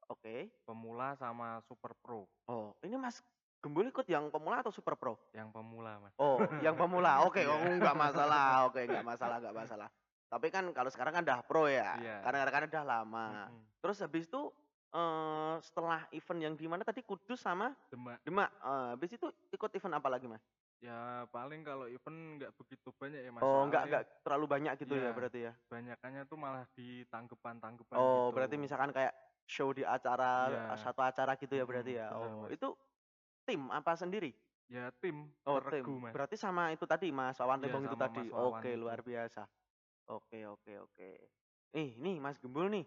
[0.10, 0.52] Oke.
[0.68, 2.28] Pemula sama super pro.
[2.48, 3.20] Oh, ini Mas
[3.58, 5.18] Gembul ikut yang pemula atau super pro?
[5.34, 6.14] Yang pemula, Mas.
[6.22, 7.22] Oh, yang pemula.
[7.26, 7.58] Oke, Iya.
[7.58, 8.46] oh nggak masalah.
[8.70, 9.90] Oke, nggak masalah nggak masalah.
[10.30, 11.98] Tapi kan kalau sekarang kan udah pro ya?
[11.98, 12.16] Iya.
[12.22, 13.28] Karena kan udah lama.
[13.50, 13.66] Mhm.
[13.82, 14.42] Terus habis itu,
[14.94, 18.20] eee, setelah event yang di mana tadi Kudus sama Demak.
[18.22, 20.44] Demak, eee, habis itu ikut event apa lagi, Mas?
[20.78, 23.42] Ya paling kalau event nggak begitu banyak ya, Mas.
[23.42, 25.16] Oh, nggak nggak terlalu banyak gitu ya Iya.
[25.18, 25.54] berarti ya?
[25.68, 28.36] banyakannya tuh malah di tanggapan-tanggapan Oh, gitu.
[28.38, 29.12] berarti misalkan kayak
[29.48, 30.64] show di acara, Iya.
[30.80, 32.08] satu acara gitu ya berarti ya?
[32.14, 32.68] Oh, itu
[33.48, 34.32] tim apa sendiri?
[34.76, 35.18] Ya tim,
[35.50, 35.88] Oh, per tim.
[35.88, 36.14] regu, Mas.
[36.14, 38.24] Berarti sama itu tadi Mas Wawan Tembong itu tadi?
[38.24, 38.82] Mas Wawan Oke, itu.
[38.82, 39.42] luar biasa.
[40.16, 41.10] Oke oke oke.
[41.76, 42.86] Nih nih Mas Gembul nih,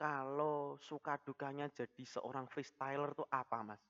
[0.00, 3.82] kalau suka dukanya jadi seorang freestyler tuh apa, Mas?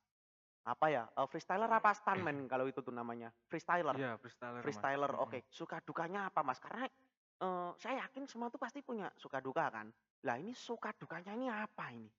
[0.64, 3.32] apa ya, eee, freestyler apa stuntman kalau itu tuh namanya?
[3.50, 3.96] Freestyler?
[3.96, 5.38] Iya freestyler Freestyler, oke.
[5.52, 6.60] Suka dukanya apa Mas?
[6.62, 6.86] Karena,
[7.44, 9.88] eee, saya yakin semua tuh pasti punya suka duka kan.
[10.26, 12.10] Lah ini suka dukanya ini apa ini?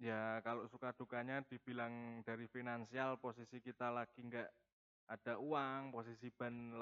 [0.00, 4.48] Ya kalau suka dukanya dibilang dari finansial posisi kita lagi nggak
[5.12, 6.72] ada uang, posisi ban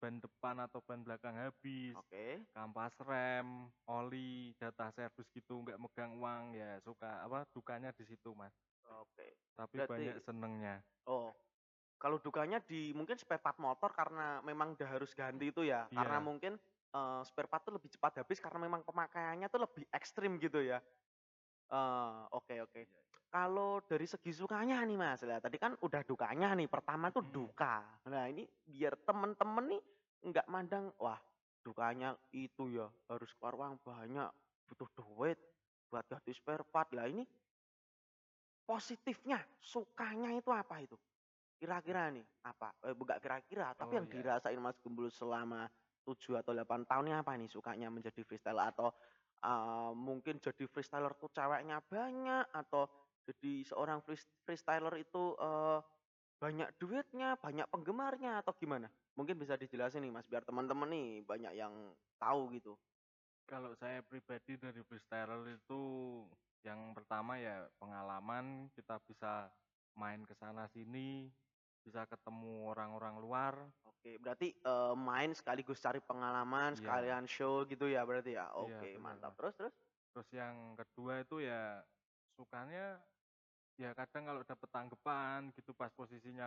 [0.00, 2.46] ban depan atau ban belakang habis, Oke.
[2.56, 8.32] kampas rem, oli, jatah servis gitu, nggak megang uang, ya suka apa, dukanya di situ
[8.32, 8.56] Mas.
[8.86, 9.38] Oke.
[9.58, 10.84] Tapi banyak Berarti senengnya.
[11.08, 11.32] oh,
[12.00, 15.88] kalau dukanya di mungkin spare part motor karena memang udah harus ganti itu ya?
[15.94, 16.28] Karena Iya.
[16.28, 16.58] mungkin,
[16.94, 20.82] eee, spare part tuh lebih cepat habis karena memang pemakaiannya tuh lebih ekstrim gitu ya?
[21.72, 22.82] Eee, oke oke.
[22.84, 23.22] Iya iya.
[23.32, 27.32] Kalau dari segi sukanya nih Mas, lah tadi kan udah dukanya nih, pertama tuh Mhm.
[27.32, 27.96] duka.
[28.12, 29.82] Nah ini biar temen-temen nih
[30.28, 31.16] nggak mandang, wah
[31.64, 34.28] dukanya itu ya harus keluar uang banyak,
[34.68, 35.38] butuh duit
[35.88, 36.92] buat ganti spare part.
[36.92, 37.24] Lah ini
[38.68, 40.94] positifnya, sukanya itu apa itu?
[41.58, 42.74] Kira-kira nih apa?
[42.86, 44.12] Eh, enggak kira-kira, tapi Oh yang iya.
[44.12, 45.70] dirasain Mas Gembul selama
[46.06, 48.70] 7 atau 8 tahun ini apa nih sukanya menjadi freestyler?
[48.70, 48.94] Atau,
[49.44, 52.88] eee, mungkin jadi freestyler tuh ceweknya banyak, atau
[53.28, 55.78] jadi seorang frees freestyler itu, eee,
[56.42, 58.90] banyak duitnya, banyak penggemarnya, atau gimana?
[59.18, 61.74] Mungkin bisa dijelasin nih Mas, biar temen-temen nih banyak yang
[62.20, 62.78] tahu gitu.
[63.50, 65.82] Kalau saya pribadi dari freestyler itu
[66.62, 69.50] yang pertama ya pengalaman, kita bisa
[69.98, 71.26] main ke sana sini,
[71.84, 73.54] bisa ketemu orang-orang luar.
[73.90, 77.12] Oke, berarti, eee, main sekaligus cari pengalaman, Iya.
[77.18, 78.46] sekalian show gitu ya berarti ya?
[78.60, 79.74] Iya Oke bener mantap, terus terus?
[80.12, 81.84] Terus yang kedua itu ya
[82.36, 82.80] sukanya,
[83.82, 86.46] ya kadang kalau dapet tanggepan gitu pas posisinya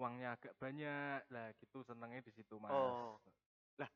[0.00, 2.98] uangnya agak banyak, lah gitu senengnya di situ Mas.
[3.08, 3.20] Oh.
[3.80, 3.90] Lah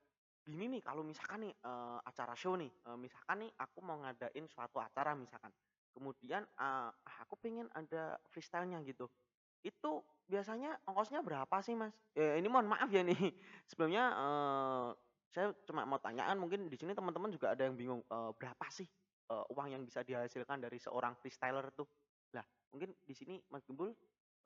[0.44, 4.46] gini nih kalau misalkan nih, eee, acara show nih, eee, misalkan nih aku mau ngadain
[4.50, 5.52] suatu acara misalkan,
[5.94, 6.90] kemudian, eee,
[7.22, 9.08] aku pengen ada freestyle-nya gitu,
[9.64, 9.90] itu
[10.30, 11.96] biasanya ongkosnya berapa sih Mas?
[12.18, 13.14] Eee, ini mohon maaf ya nih
[13.70, 14.88] sebelumnya, eee,
[15.28, 18.66] saya cuma mau tanya kan mungkin di sini teman-teman juga ada yang bingung, eee, berapa
[18.72, 18.88] sih,
[19.30, 21.86] eee, uang yang bisa dihasilkan dari seorang freestyler tuh?
[22.34, 22.44] Lah
[22.74, 23.92] mungkin di sini Mas Gembul,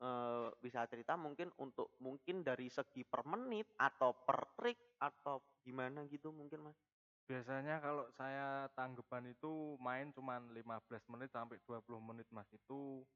[0.03, 6.05] eee, bisa cerita mungkin untuk mungkin dari segi per menit, atau per trik, atau gimana
[6.11, 6.77] gitu mungkin Mas?
[7.23, 13.07] Biasanya kalau saya tanggepan itu main cuman 15 menit sampai 20 menit Mas, itu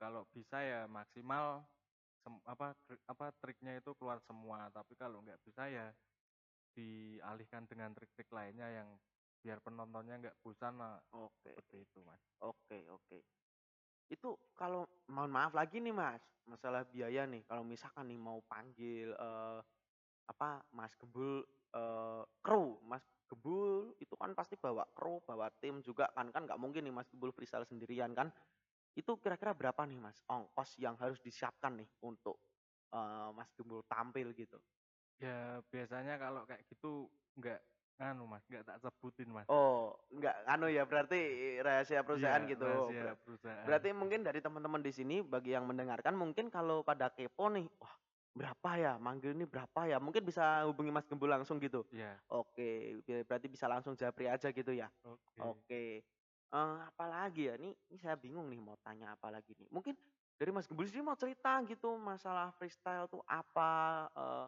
[0.00, 1.68] kalau bisa ya maksimal
[2.24, 2.76] sem apa,
[3.08, 5.86] apa, triknya itu keluar semua, tapi kalau nggak bisa ya
[6.76, 8.88] dialihkan dengan trik-trik lainnya yang
[9.44, 11.50] biar penontonnya nggak bosan lah, Oke.
[11.50, 12.20] seperti itu Mas.
[12.40, 13.18] Oke oke.
[14.10, 19.14] Itu kalau mohon maaf lagi nih Mas, masalah biaya nih, kalau misalkan nih mau panggil,
[19.14, 19.58] eee,
[20.30, 26.10] apa, Mas Gembul, eee, kru, Mas Gembul itu kan pasti bawa kru, bawa tim juga
[26.16, 28.30] kan, kan nggak mungkin nih Mas Gembul freestyle sendirian kan.
[28.98, 32.42] Itu kira-kira berapa nih Mas, ongkos yang harus disiapkan nih untuk,
[32.94, 34.58] eee, Mas Gembul tampil gitu?
[35.20, 36.86] Ya biasanya kalau kayak gitu
[37.38, 37.58] nggak
[38.00, 39.50] nganu Mas, nggak tak sebutin Mas.
[39.50, 41.16] Oh, nggak anu ya berarti
[41.64, 42.64] rahasia perusahaan Iya, gitu.
[42.64, 43.80] rahasia perusahaan.
[43.80, 47.94] berarti mungkin dari teman-teman di sini bagi yang mendengarkan mungkin kalau pada kepo nih, "Wah
[48.36, 51.84] berapa ya, manggil ini berapa ya?" Mungkin bisa hubungi Mas Gembul langsung gitu?
[51.92, 52.22] Iya.
[52.30, 54.88] Oke, be berarti bisa langsung japri aja gitu ya?
[55.04, 55.64] Oke.
[55.64, 56.04] Oke.
[56.50, 59.70] Eee, apalagi ya, ini ini saya bingung nih mau tanya apa lagi nih.
[59.70, 59.94] Mungkin
[60.34, 63.70] dari Mas Gembul sendiri mau cerita gitu masalah freestyle tuh apa,
[64.10, 64.44] eee,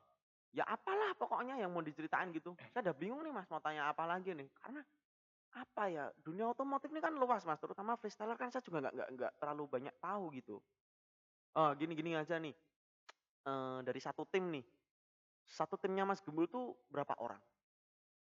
[0.62, 2.58] ya apalah pokoknya yang mau diceritain gitu.
[2.74, 4.82] Saya udah bingung nih Mas mau tanya apa lagi nih, karena
[5.54, 9.10] apa ya, dunia otomotif ini kan luas Mas, terutama freestyler kan saya juga nggak nggak
[9.18, 10.56] nggak terlalu banyak tahu gitu.
[11.56, 12.54] Eee, gini gini aja nih,
[13.48, 14.64] eee, dari satu tim nih,
[15.48, 17.42] satu timnya Mas Gembul tuh berapa orang?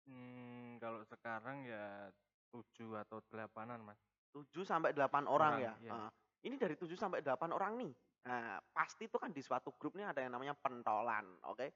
[0.08, 2.10] Mmm, kalau sekarang ya
[2.54, 4.02] 7 atau 8-an Mas.
[4.34, 5.74] 7 sampai 8 orang Orang, ya?
[5.82, 5.90] iya.
[5.90, 6.10] Heeh.
[6.46, 7.92] Ini dari 7 sampai 8 orang nih,
[8.24, 11.68] nah pasti tuh kan di suatu grup nih ada yang namanya pentolan, oke?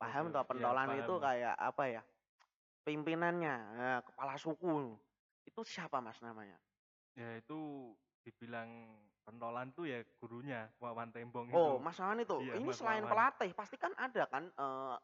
[0.00, 2.02] Paham toh iya pentolan paham itu kayak apa ya,
[2.86, 4.96] pimpinannya, nah kepala suku,
[5.48, 6.58] itu siapa Mas namanya?
[7.16, 7.54] Ya itu
[8.24, 8.70] dibilang
[9.24, 11.80] pentolan tuh ya gurunya, Wawan Tembong Oh itu.
[11.80, 12.38] Mas Wawan itu?
[12.38, 13.08] Iya Ini Mas selain Wawan.
[13.08, 14.96] pelatih pasti kan ada kan, eee,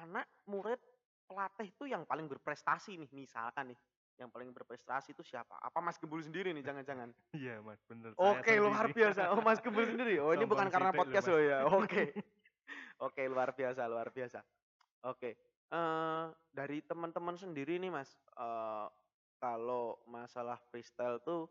[0.00, 0.80] anak, murid,
[1.28, 3.78] pelatih tuh yang paling berprestasi nih, misalkan nih,
[4.20, 5.56] yang paling berprestasi itu siapa?
[5.64, 7.10] Apa Mas Gembul sendiri nih jangan-jangan?
[7.34, 8.90] Iya Mas, bener, Oke luar sendiri.
[8.90, 10.18] biasa, oh Mas Gembul sendiri?
[10.18, 11.62] Oh ini bukan karena podcast loh ya?
[11.70, 12.10] Oke.
[13.02, 14.44] Oke luar biasa luar biasa.
[15.06, 15.36] Oke,
[15.72, 18.86] eee, dari teman-teman sendiri nih Mas, eee,
[19.40, 21.48] kalau masalah freestyle tuh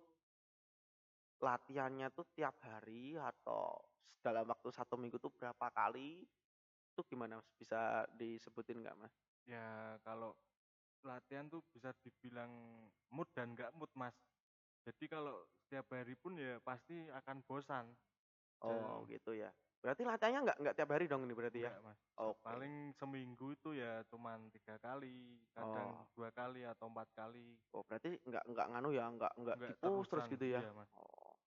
[1.39, 3.79] latihannya tuh tiap hari atau
[4.19, 6.27] dalam waktu 1 minggu tuh berapa kali?
[6.93, 9.15] Itu gimana Mas, bisa disebutin nggak Mas?
[9.47, 10.35] Ya kalau
[11.05, 12.51] latihan tuh bisa dibilang
[13.13, 14.15] mood dan nggak mood Mas.
[14.87, 17.95] Jadi kalau setiap hari pun ya pasti akan bosan.
[18.61, 19.51] Oh, Dan gitu ya.
[19.83, 21.71] Berarti latihannya nggak nggak tiap hari dong ini berarti ya?
[21.71, 21.99] enggak, Mas.
[22.17, 22.57] Oke.
[22.57, 26.09] Paling seminggu itu ya cuman 3 kali, kadang Oh.
[26.15, 27.59] 2 kali atau 4 kali.
[27.73, 30.61] Oh, berarti nggak nggak nganu ya, nggak nggak di-push terus gitu ya?
[30.61, 30.89] Iya, Mas.
[30.97, 31.37] Oh.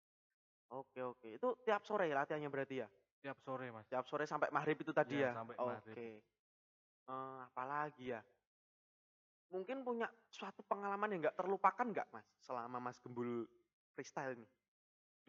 [0.73, 1.29] Oke oke.
[1.39, 2.89] Itu tiap sore ya latihannya berarti ya?
[3.23, 3.87] Tiap sore, Mas.
[3.91, 5.33] Tiap sore sampai maghrib itu tadi Iya, ya?
[5.35, 5.69] sampai Oke.
[5.69, 5.99] maghrib.
[7.09, 8.21] Eee, apalagi ya?
[9.53, 13.45] Mungkin punya suatu pengalaman yang nggak terlupakan nggak, Mas, selama Mas Gembul
[13.93, 14.51] freestyle nih?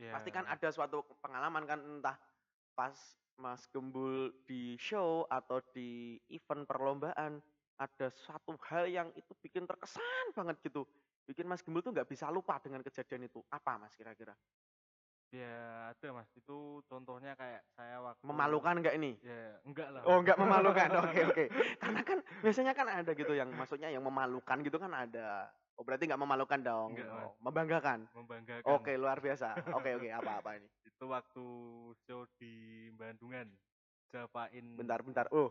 [0.10, 2.16] Pasti kan ada suatu pengalaman kan, entah
[2.72, 2.96] pas
[3.36, 7.44] Mas Gembul di show atau di event perlombaan,
[7.76, 10.88] ada suatu hal yang itu bikin terkesan banget gitu,
[11.28, 13.44] bikin Mas Gembul tuh nggak bisa lupa dengan kejadian itu.
[13.52, 14.34] Apa, Mas, kira-kira?
[15.34, 16.30] Ya, ada, Mas.
[16.38, 19.18] Itu contohnya kayak saya waktu Memalukan nggak ini?
[19.26, 20.30] Ya, enggak lah, Oh, Mas.
[20.30, 20.90] nggak memalukan.
[21.10, 21.46] Oke oke.
[21.82, 25.50] Karena kan biasanya kan ada gitu yang maksudnya yang memalukan gitu kan ada.
[25.74, 26.94] Oh, berarti nggak memalukan dong?
[26.94, 27.26] Enggak, Mas.
[27.26, 28.00] Oh, membanggakan?
[28.14, 28.70] Membanggakan.
[28.78, 29.58] Oke, luar biasa.
[29.74, 30.70] Oke oke, apa apa ini?
[30.86, 31.46] Itu waktu
[32.06, 32.54] show di
[32.94, 33.50] Bandungan.
[34.14, 34.78] Javain.
[34.78, 35.26] Bentar bentar.
[35.34, 35.50] Oh,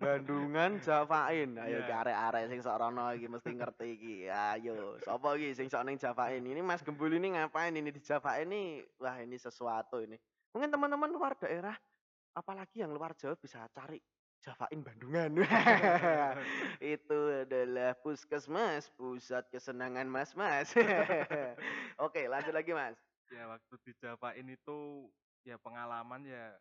[0.00, 1.50] Bandungan Javain.
[1.60, 1.84] Ayo Iya.
[1.84, 4.16] iki arek-arek sing sok rono iki mesti ngerti iki.
[4.32, 6.40] Ayo, sapa iki sing sok ning Javain?
[6.40, 8.80] Ini Mas Gembul ini ngapain ini di Javain ini?
[8.96, 10.16] Wah, ini sesuatu ini.
[10.56, 11.76] Mungkin teman-teman luar daerah
[12.32, 14.00] apalagi yang luar Jawa bisa cari
[14.40, 15.36] Javain Bandungan.
[16.80, 20.72] Itu adalah puskesmas, pusat kesenangan mas-mas.
[22.08, 22.96] Oke, lanjut lagi, Mas.
[23.28, 25.06] Ya, waktu di Javain itu
[25.44, 26.56] ya pengalaman ya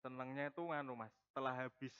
[0.00, 1.92] senengnya itu nganu, Mas, setelah habis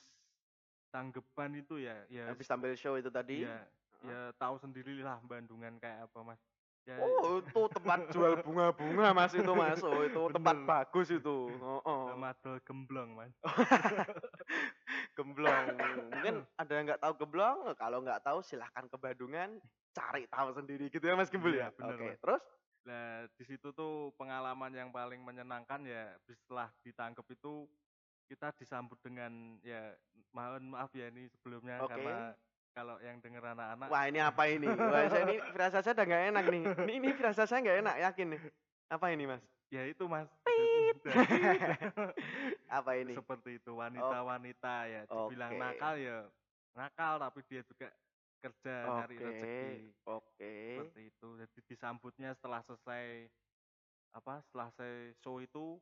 [0.91, 3.47] tanggapan itu ya ya Habis tampil show itu tadi?
[3.47, 3.65] ya
[4.03, 6.41] ya tahu sendirilah Bandungan kayak apa, Mas.
[6.89, 9.77] Ya Oh, itu tempat jual bunga-bunga, Mas, itu, Mas.
[9.85, 10.65] Oh, itu tempat Bener.
[10.65, 11.37] bagus itu.
[11.53, 12.05] Heeh.
[12.17, 13.33] Madol gemblong, Mas.
[15.17, 15.67] Gemblong.
[16.09, 19.61] Mungkin ada yang nggak tahu Gemblong, kalau nggak tahu silahkan ke Bandungan,
[19.93, 21.77] cari tahu sendiri gitu ya, Mas Gembul Iya, ya?
[21.77, 22.17] bener, Oke, Mas.
[22.17, 22.43] terus?
[22.81, 27.69] Nah, di situ tuh pengalaman yang paling menyenangkan ya setelah ditangkap itu
[28.31, 29.91] kita disambut dengan ya
[30.31, 31.91] mohon maaf ya ini sebelumnya Oke.
[31.91, 32.31] karena
[32.71, 34.63] kalau yang denger anak-anak Wah, ini apa ini?
[34.71, 36.63] Wah, saya ini firasat saya udah nggak enak nih.
[36.87, 38.41] Ini ini firasat saya nggak enak, yakin nih.
[38.87, 39.43] Apa ini, Mas?
[39.71, 40.27] ya itu Mas.
[42.79, 43.15] Apa ini?
[43.15, 45.59] seperti itu wanita-wanita ya dibilang Oke.
[45.63, 46.19] nakal ya
[46.75, 47.87] nakal tapi dia juga
[48.43, 49.71] kerja nyari Oke, rezeki
[50.07, 50.53] oke.
[50.75, 53.31] seperti itu jadi disambutnya setelah selesai
[54.11, 55.79] apa setelah selesai show itu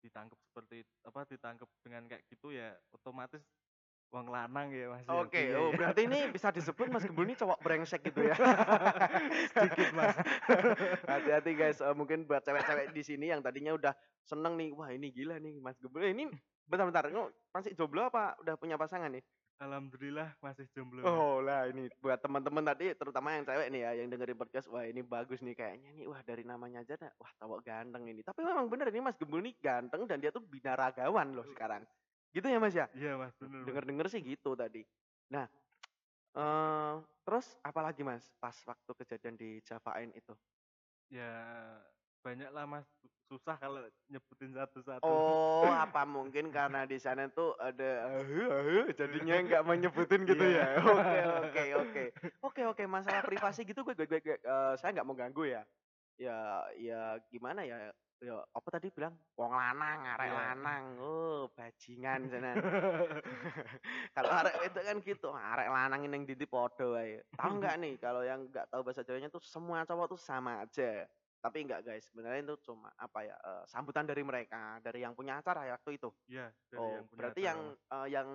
[0.00, 3.44] ditangkap seperti apa ditangkap dengan kayak gitu ya otomatis
[4.10, 5.78] wong lanang ya mas ya, Oke, dia oh ya.
[5.78, 8.34] berarti ini bisa disebut Mas Gembul ini cowok brengsek gitu ya?
[9.54, 10.18] Sedikit, Mas.
[11.14, 13.94] Hati-hati guys, eh, mungkin buat cewek-cewek di sini yang tadinya udah
[14.26, 16.10] seneng nih, wah ini gila nih Mas Gembul.
[16.10, 16.26] Eh, Ini
[16.66, 17.06] bentar-bentar,
[17.54, 19.22] masih jomblo apa udah punya pasangan nih?
[19.60, 21.04] Alhamdulillah masih jomblo.
[21.04, 24.82] Oh lah ini buat teman-teman tadi, terutama yang cewek nih ya, yang dengerin podcast, wah
[24.82, 28.24] ini bagus nih kayaknya nih, wah dari namanya aja dah, wah cowok ganteng ini.
[28.24, 31.84] Tapi memang bener ini Mas Gembul nih ganteng dan dia tuh binaragawan loh sekarang.
[32.32, 32.86] Gitu ya Mas ya?
[32.96, 33.62] iya mas bener.
[33.68, 34.82] Denger-denger sih gitu tadi.
[35.28, 35.46] Nah,
[36.34, 40.32] eh terus apalagi Mas pas waktu kejadian di Javain itu?
[41.10, 41.34] ya
[42.20, 42.84] banyak lah mas
[43.26, 43.80] susah kalau
[44.10, 48.20] nyebutin satu-satu Oh, apa mungkin karena di sana tuh ada
[48.92, 50.66] jadinya nggak menyebutin gitu Iya.
[50.66, 50.82] ya?
[50.92, 52.04] Oke, oke, oke.
[52.42, 55.62] Oke, oke, masalah privasi gitu gue, gue, gue, gue, eh, saya nggak mau ganggu ya.
[56.20, 57.94] Ya, ya gimana ya?
[58.20, 59.16] Ya, apa tadi bilang?
[59.32, 60.36] Wong lanang, arek Iya.
[60.36, 60.84] lanang.
[61.00, 62.52] Oh, bajingan sana.
[64.12, 67.24] kalau arek itu kan gitu, arek lanang ini yang di podo aja.
[67.32, 71.08] Tahu nggak nih kalau yang nggak tahu bahasa Jawanya tuh semua cowok tuh sama aja.
[71.40, 75.40] Tapi enggak guys, sebenarnya itu cuma apa ya eh, sambutan dari mereka, dari yang punya
[75.40, 76.12] acara ya waktu itu.
[76.28, 78.28] Iya, dari Oh, yang punya berarti acara, yang eh, yang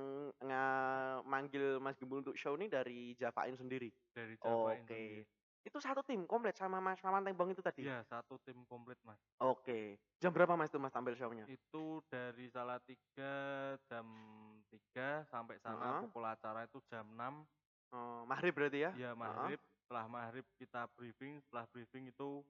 [1.23, 3.93] manggil Mas Gembul untuk show ini dari Javain sendiri.
[4.09, 5.25] dari Java Oke.
[5.65, 7.89] Itu satu tim komplit sama Mas Maman Tembong itu tadi.
[7.89, 9.17] Iya, satu tim komplit mas.
[9.41, 9.97] Oke.
[10.21, 11.49] Jam berapa Mas itu Mas tampil show-nya?
[11.49, 13.33] Itu dari salah tiga
[13.89, 14.05] jam
[14.69, 16.01] 3 sampai sana Heeh.
[16.05, 17.45] pukul acara itu jam 6
[17.89, 18.91] Eh, maghrib berarti ya?
[18.93, 19.57] ya maghrib.
[19.85, 22.41] Setelah maghrib kita briefing, setelah briefing itu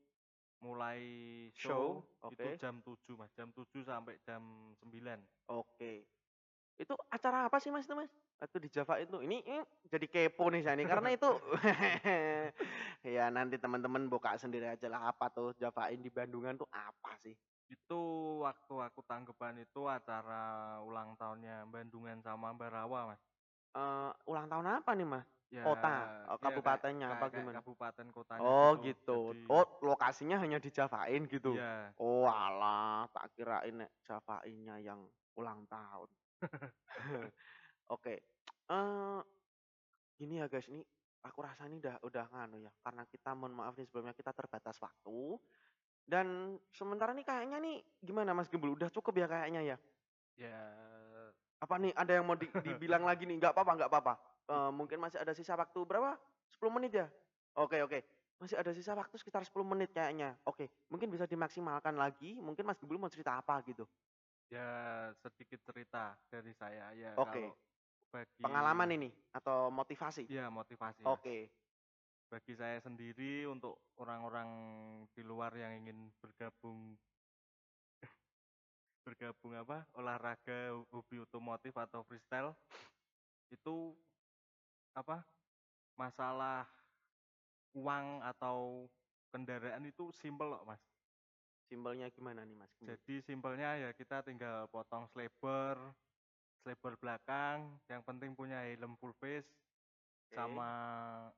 [0.63, 1.01] mulai
[1.55, 2.59] Show, show, itu oke.
[2.59, 4.41] jam 7 mas, jam 7 sampai jam
[4.83, 5.19] 9.
[5.51, 6.07] Oke.
[6.75, 8.11] Itu acara apa sih Mas itu Mas?
[8.35, 9.23] Waktu di Java itu.
[9.23, 11.29] Ini, ini jadi kepo nih saya nih karena itu
[13.15, 17.31] ya nanti teman-teman buka sendiri aja lah apa tuh Javain di Bandungan tuh apa sih?
[17.71, 18.01] Itu
[18.43, 23.21] waktu aku tanggapan itu acara ulang tahunnya Bandungan sama Barawa mas.
[23.75, 25.27] Eh, ulang tahun apa nih Mas?
[25.53, 25.87] Ya, Kota?
[25.87, 27.57] Ya, kayak- kabupatennya apa kayak- gimana?
[27.61, 29.19] Kabupaten kotanya Oh gitu.
[29.31, 31.53] Jadi, Oh lokasinya hanya di Javain gitu.
[31.53, 31.93] iya.
[31.95, 35.05] Oh alah, tak kirain Javainnya yang
[35.37, 36.09] ulang tahun.
[37.87, 38.25] Oke.
[38.65, 39.19] Eh
[40.15, 40.81] gini ya guys, ini
[41.21, 42.71] aku rasa ini udah udah nganu ya.
[42.81, 45.37] Karena kita mohon maaf nih sebelumnya kita terbatas waktu.
[46.05, 49.77] Dan sementara nih kayaknya nih gimana Mas Gembul, udah cukup ya kayaknya ya?
[50.35, 50.61] Ya
[51.57, 53.39] Apa nih ada yang mau di dibilang lagi nih?
[53.39, 54.13] Nggak apa-apa nggak apa-apa.
[54.49, 56.17] Eee, mungkin masih ada sisa waktu berapa?
[56.53, 57.07] 10 menit ya?
[57.57, 57.99] Oke oke.
[58.41, 60.35] Masih ada sisa waktu sekitar 10 menit kayaknya.
[60.45, 63.87] Oke, mungkin bisa dimaksimalkan lagi, mungkin Mas Gembul mau cerita apa gitu?
[64.53, 64.69] ya
[65.25, 67.41] sedikit cerita dari saya ya Oke.
[68.13, 70.25] bagi Pengalaman ini atau motivasi?
[70.29, 71.03] ya motivasi.
[71.09, 71.49] Oke.
[72.29, 74.49] Bagi saya sendiri untuk orang-orang
[75.13, 76.97] di luar yang ingin bergabung
[79.05, 82.57] bergabung apa olahraga hobi otomotif atau freestyle
[83.53, 83.93] itu
[84.95, 85.27] apa
[85.99, 86.63] masalah
[87.75, 88.87] uang atau
[89.35, 90.83] kendaraan itu simpel kok mas
[91.65, 95.75] Simpelnya gimana nih Mas jadi simpelnya ya kita tinggal potong sleeper
[96.63, 99.49] sleeper belakang yang penting punya helm full face
[100.31, 100.35] Oke.
[100.39, 100.71] sama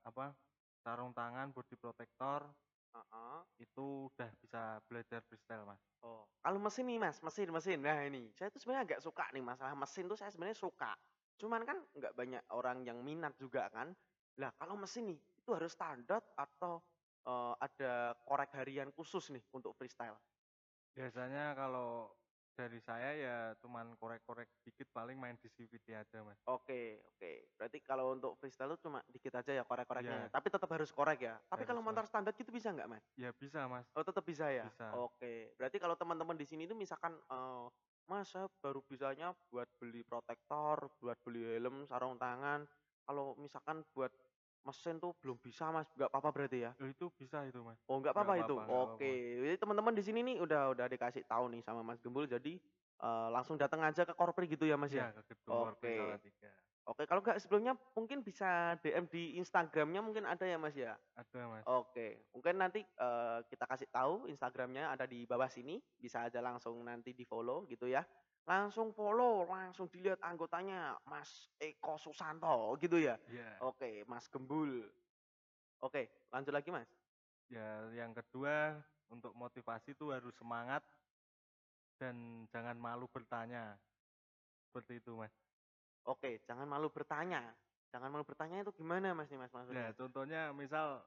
[0.05, 0.37] apa
[0.85, 2.45] sarung tangan body protector
[2.93, 3.39] Heeh.
[3.57, 7.79] itu udah bisa belajar freestyle mas Oh, kalau mesin nih Mas, mesin mesin.
[7.81, 10.93] Nah ini, saya tuh sebenarnya agak suka nih masalah mesin tuh saya sebenarnya suka.
[11.41, 13.93] Cuman kan nggak banyak orang yang minat juga kan.
[14.41, 16.81] Lah kalau mesin nih, itu harus standar atau
[17.25, 17.93] eh, ada
[18.27, 20.17] korek harian khusus nih untuk freestyle?
[20.97, 22.09] biasanya kalau
[22.57, 27.31] dari saya ya cuman korek-korek dikit paling main di CVT aja mas Oke, oke.
[27.59, 30.25] Berarti kalau untuk freestyle tuh cuma dikit aja ya korek-koreknya.
[30.25, 30.31] Iya.
[30.31, 31.35] Tapi tetap harus korek ya.
[31.51, 33.03] Tapi kalau Harus, motor standar gitu bisa nggak Mas?
[33.19, 34.63] ya bisa mas Oh tetap bisa ya?
[34.71, 34.87] Bisa.
[34.95, 35.51] Oke.
[35.59, 37.65] Berarti kalau teman-teman di sini tuh misalkan eh,
[38.07, 42.63] Mas saya baru bisanya buat beli protektor, buat beli helm, sarung tangan.
[43.07, 44.11] Kalau misalkan buat
[44.67, 46.71] mesin tuh belum bisa Mas, nggak apa-apa berarti ya?
[46.79, 48.55] Itu bisa itu mas Oh nggak apa-apa itu?
[48.55, 49.11] nggak Oke.
[49.43, 52.27] Jadi teman-teman di sini nih udah udah dikasih tahu nih sama Mas Gembul.
[52.27, 52.59] Jadi
[52.99, 55.07] eh, langsung datang aja ke Korpri gitu ya Mas ya?
[55.07, 55.91] ya ke Oke.
[55.95, 56.51] Salatiga
[56.87, 57.03] Oke.
[57.03, 60.95] Kalau nggak sebelumnya mungkin bisa DM di Instagramnya mungkin ada ya Mas ya?
[61.19, 66.23] ada mas Oke, mungkin nanti eh, kita kasih tahu Instagramnya ada di bawah sini, bisa
[66.23, 68.07] aja langsung nanti di follow gitu ya.
[68.47, 73.19] Langsung follow, langsung dilihat anggotanya Mas Eko Susanto gitu ya.
[73.27, 74.87] ya Oke, Mas Gembul.
[75.83, 76.87] Oke, lanjut lagi Mas.
[77.51, 78.79] ya yang kedua
[79.11, 80.83] untuk motivasi itu harus semangat
[81.99, 83.79] dan jangan malu bertanya
[84.67, 85.31] seperti itu mas
[86.07, 87.51] Oke, jangan malu bertanya.
[87.91, 91.03] Jangan malu bertanya itu gimana Mas nih Mas ya contohnya misal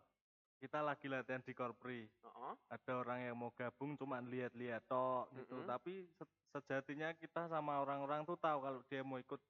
[0.61, 2.55] kita lagi latihan di Korpri Heeh.
[2.69, 5.69] ada orang yang mau gabung cuma lihat-lihat tok gitu Mm-mm.
[5.69, 9.41] tapi se- sejatinya kita sama orang-orang tuh tahu kalau dia mau ikut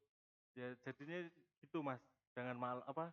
[0.59, 1.27] ya jadinya
[1.63, 2.03] gitu mas
[2.35, 3.11] jangan mal apa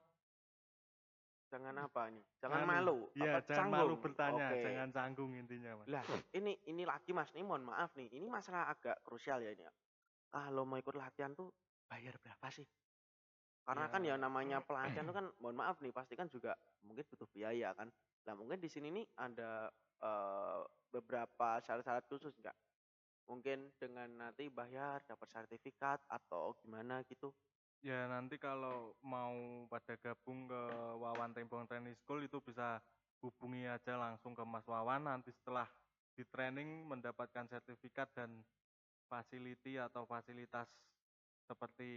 [1.48, 2.26] Jangan apa nih?
[2.44, 2.98] Jangan Anu, malu.
[3.16, 4.04] iya jangan malu canggung.
[4.04, 4.64] bertanya Oke.
[4.68, 6.04] jangan canggung intinya mas Lah,
[6.36, 8.12] ini ini lagi Mas, nih mohon maaf nih.
[8.12, 9.64] Ini masalah agak krusial ya ini.
[10.28, 11.56] Kalau mau ikut latihan tuh
[11.92, 12.68] bayar berapa sih?
[13.68, 14.10] Karena kan Ya.
[14.10, 16.56] ya namanya pelatihan tuh kan mohon maaf nih, pasti kan juga
[16.88, 17.92] mungkin butuh biaya kan.
[18.26, 19.68] Lah mungkin di sini nih ada
[20.04, 20.62] eh,
[20.94, 22.56] beberapa syarat-syarat khusus enggak?
[23.30, 27.34] Mungkin dengan nanti bayar dapat sertifikat atau gimana gitu.
[27.86, 29.36] ya nanti kalau mau
[29.70, 30.62] pada gabung ke
[30.98, 32.82] Wawan Tembong Training School itu bisa
[33.22, 35.70] hubungi aja langsung ke Mas Wawan nanti setelah
[36.18, 38.42] di training mendapatkan sertifikat dan
[39.10, 40.68] facility atau fasilitas
[41.48, 41.90] seperti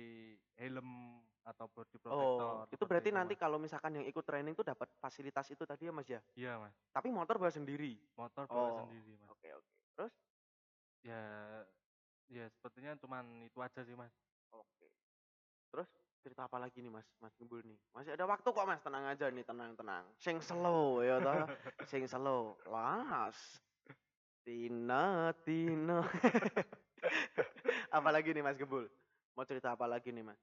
[0.54, 3.42] helm atau body Oh, protector itu seperti berarti nanti Mas.
[3.42, 6.20] kalau misalkan yang ikut training tuh dapat fasilitas itu tadi ya Mas ya.
[6.38, 7.98] iya mas Tapi motor bawa sendiri.
[8.14, 8.78] motor bawa Oh.
[8.78, 9.70] sendiri mas Oke, oke.
[9.98, 10.14] Terus
[11.02, 11.22] ya
[12.30, 14.14] ya sepertinya cuman itu aja sih mas
[14.50, 14.86] Oke.
[15.70, 15.88] Terus
[16.20, 17.78] cerita apa lagi nih Mas Mas Gembul nih?
[17.90, 20.04] Masih ada waktu kok Mas, tenang aja nih, tenang tenang.
[20.20, 21.46] Sing slow ya toh.
[21.86, 22.58] Sing slow.
[22.66, 23.56] Las.
[24.44, 26.04] Tina Tina.
[27.96, 28.90] apa lagi nih Mas Gembul?
[29.34, 30.40] Mau cerita apa lagi nih Mas?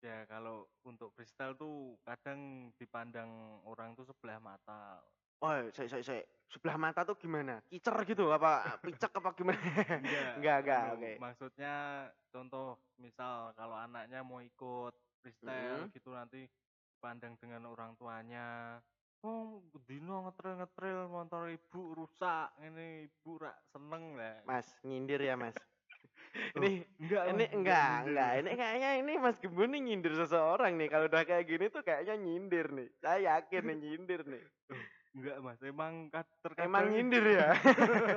[0.00, 4.96] ya kalau untuk freestyle tuh kadang dipandang orang tuh sebelah mata
[5.40, 6.22] Oh, saya saya saya
[6.52, 7.64] sebelah mata tuh gimana?
[7.72, 9.56] Kicer gitu apa picek apa gimana?
[10.36, 11.12] Enggak, enggak, oke.
[11.16, 11.74] maksudnya
[12.28, 14.92] contoh misal kalau anaknya mau ikut
[15.24, 15.96] freestyle Mm-mm.
[15.96, 16.44] gitu nanti
[17.00, 18.76] pandang dengan orang tuanya
[19.24, 25.40] oh dino ngetril ngetril motor ibu rusak ini ibu rak seneng lah Mas, nyindir ya
[25.40, 25.56] Mas.
[26.30, 30.86] Loh, ini enggak ini enggak enggak ini kayaknya ini Mas Gembul nih nyindir seseorang nih.
[30.86, 32.88] Kalau udah kayak gini tuh kayaknya nyindir nih.
[32.98, 34.44] Saya yakin nih nyindir nih.
[35.10, 35.58] Enggak mas.
[35.60, 37.50] Emang kad- terkadang emang nyindir ya?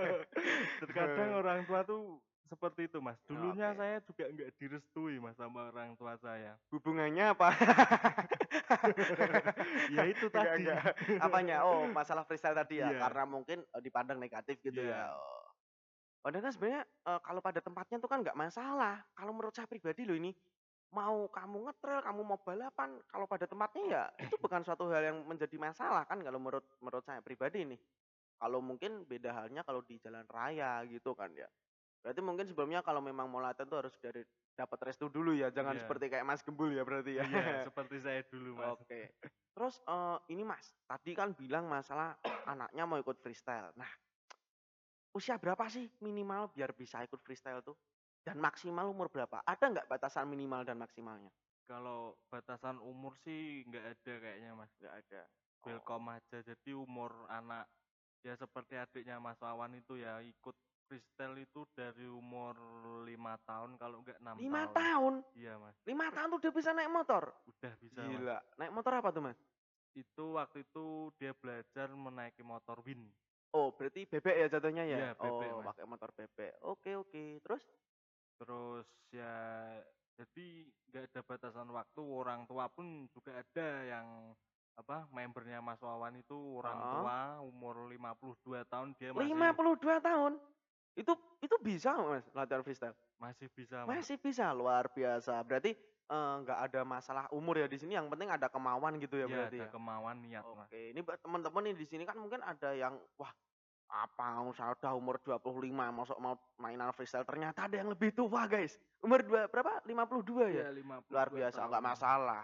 [0.82, 3.18] terkadang orang tua tuh seperti itu mas.
[3.26, 3.78] Dulunya Oke.
[3.82, 6.54] saya juga enggak direstui mas sama orang tua saya.
[6.70, 7.50] Hubungannya apa?
[9.90, 10.64] Ya itu Enggak, tadi.
[10.66, 10.84] enggak.
[11.20, 11.56] apanya?
[11.66, 12.90] Oh masalah freestyle tadi ya?
[12.90, 13.00] Iya.
[13.02, 15.10] karena mungkin eh, dipandang negatif gitu Iya.
[15.10, 15.18] ya.
[15.18, 15.43] Oh.
[16.24, 20.08] Padahal kan sebenarnya eh, kalau pada tempatnya tuh kan nggak masalah kalau menurut saya pribadi
[20.08, 20.32] loh ini
[20.94, 25.18] mau kamu ngetrail kamu mau balapan kalau pada tempatnya ya itu bukan suatu hal yang
[25.26, 27.82] menjadi masalah kan kalau menurut menurut saya pribadi nih
[28.42, 31.48] Kalau mungkin beda halnya kalau di jalan raya gitu kan ya.
[32.04, 34.24] Berarti mungkin sebelumnya kalau memang mau latihan tuh harus dari
[34.58, 35.84] dapat restu dulu ya, jangan Iya.
[35.84, 37.26] seperti kayak Mas Gembul ya berarti ya.
[37.26, 38.78] Iya, seperti saya dulu, Mas.
[38.78, 39.14] Oke.
[39.54, 43.74] Terus, eee, ini Mas, tadi kan bilang masalah anaknya mau ikut freestyle.
[43.78, 43.90] Nah,
[45.14, 47.78] usia berapa sih minimal biar bisa ikut freestyle tuh?
[48.24, 49.44] Dan maksimal umur berapa?
[49.46, 51.30] Ada nggak batasan minimal dan maksimalnya?
[51.68, 54.72] Kalau batasan umur sih nggak ada kayaknya, Mas.
[54.80, 55.22] Nggak ada.
[55.64, 56.38] Oh, Welcome aja.
[56.44, 57.68] Jadi umur anak
[58.24, 60.56] ya seperti adiknya Mas Wawan itu ya ikut
[60.88, 62.56] freestyle itu dari umur
[63.04, 64.72] lima tahun kalau nggak enam 5 tahun.
[64.72, 65.14] tahun?
[65.36, 65.76] Iya, Mas.
[65.84, 67.24] 5 tahun tuh udah bisa naik motor?
[67.48, 68.12] Udah bisa, Mas.
[68.12, 68.38] Gila.
[68.60, 69.40] Naik motor apa tuh, Mas?
[69.94, 73.12] Itu waktu itu dia belajar menaiki motor Win.
[73.54, 74.98] Oh, berarti bebek ya jatuhnya ya?
[74.98, 75.66] Iya, bebek, oh, Mas.
[75.70, 76.52] pakai motor bebek.
[76.66, 77.24] Oke, oke.
[77.46, 77.64] Terus?
[78.42, 79.34] Terus ya
[80.18, 80.48] jadi
[80.90, 82.02] nggak ada batasan waktu.
[82.02, 84.34] Orang tua pun juga ada yang
[84.74, 86.92] apa membernya Mas Wawan itu orang Heeh.
[86.98, 90.34] tua umur 52 tahun dia masih 52 tahun?
[90.98, 91.14] Itu
[91.46, 92.98] itu bisa Mas, latihan freestyle?
[93.22, 94.02] masih bisa, Mas.
[94.02, 95.38] Masih bisa, luar biasa.
[95.46, 95.78] Berarti
[96.14, 97.98] eh, nggak ada masalah umur ya di sini.
[97.98, 99.74] Yang penting ada kemauan gitu ya Iya, berarti ada ya.
[99.74, 100.70] kemauan niat, Mas.
[100.70, 103.34] Oke, ini buat teman-teman nih di sini kan mungkin ada yang wah
[103.94, 108.74] apa saya udah umur 25 masuk mau mainan freestyle ternyata ada yang lebih tua guys
[109.06, 112.42] umur dua berapa 52 ya Iya, 52 luar biasa nggak masalah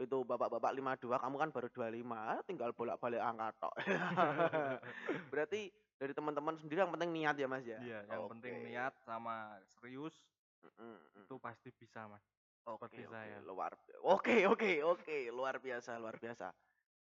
[0.00, 3.74] itu bapak-bapak 52 kamu kan baru 25 ah, tinggal bolak-balik angka tok
[5.34, 5.68] berarti
[6.00, 8.64] dari teman-teman sendiri yang penting niat ya mas ya Iya, yang penting Oke.
[8.72, 10.16] niat sama serius
[10.58, 11.22] Mm, mm.
[11.22, 12.22] itu pasti bisa, Mas.
[12.66, 13.38] Oke, oke, saya.
[13.48, 16.52] luar oke oke oke luar biasa luar biasa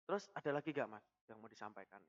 [0.06, 2.02] terus ada lagi gak mas yang mau disampaikan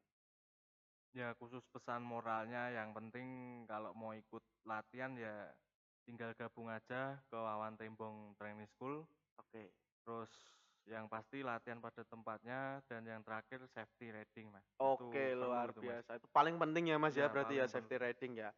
[1.09, 3.27] Ya khusus pesan moralnya yang penting
[3.65, 5.49] kalau mau ikut latihan ya
[6.05, 9.09] tinggal gabung aja ke Wawan Tembong Training School.
[9.39, 9.63] oke
[10.05, 10.31] Terus
[10.89, 14.65] yang pasti latihan pada tempatnya dan yang terakhir safety riding, Mas.
[14.79, 16.01] Oke, perlu luar itu, Mas.
[16.01, 16.17] biasa.
[16.19, 18.49] Itu paling penting ya, Mas ya, Iya, berarti ya safety riding ya.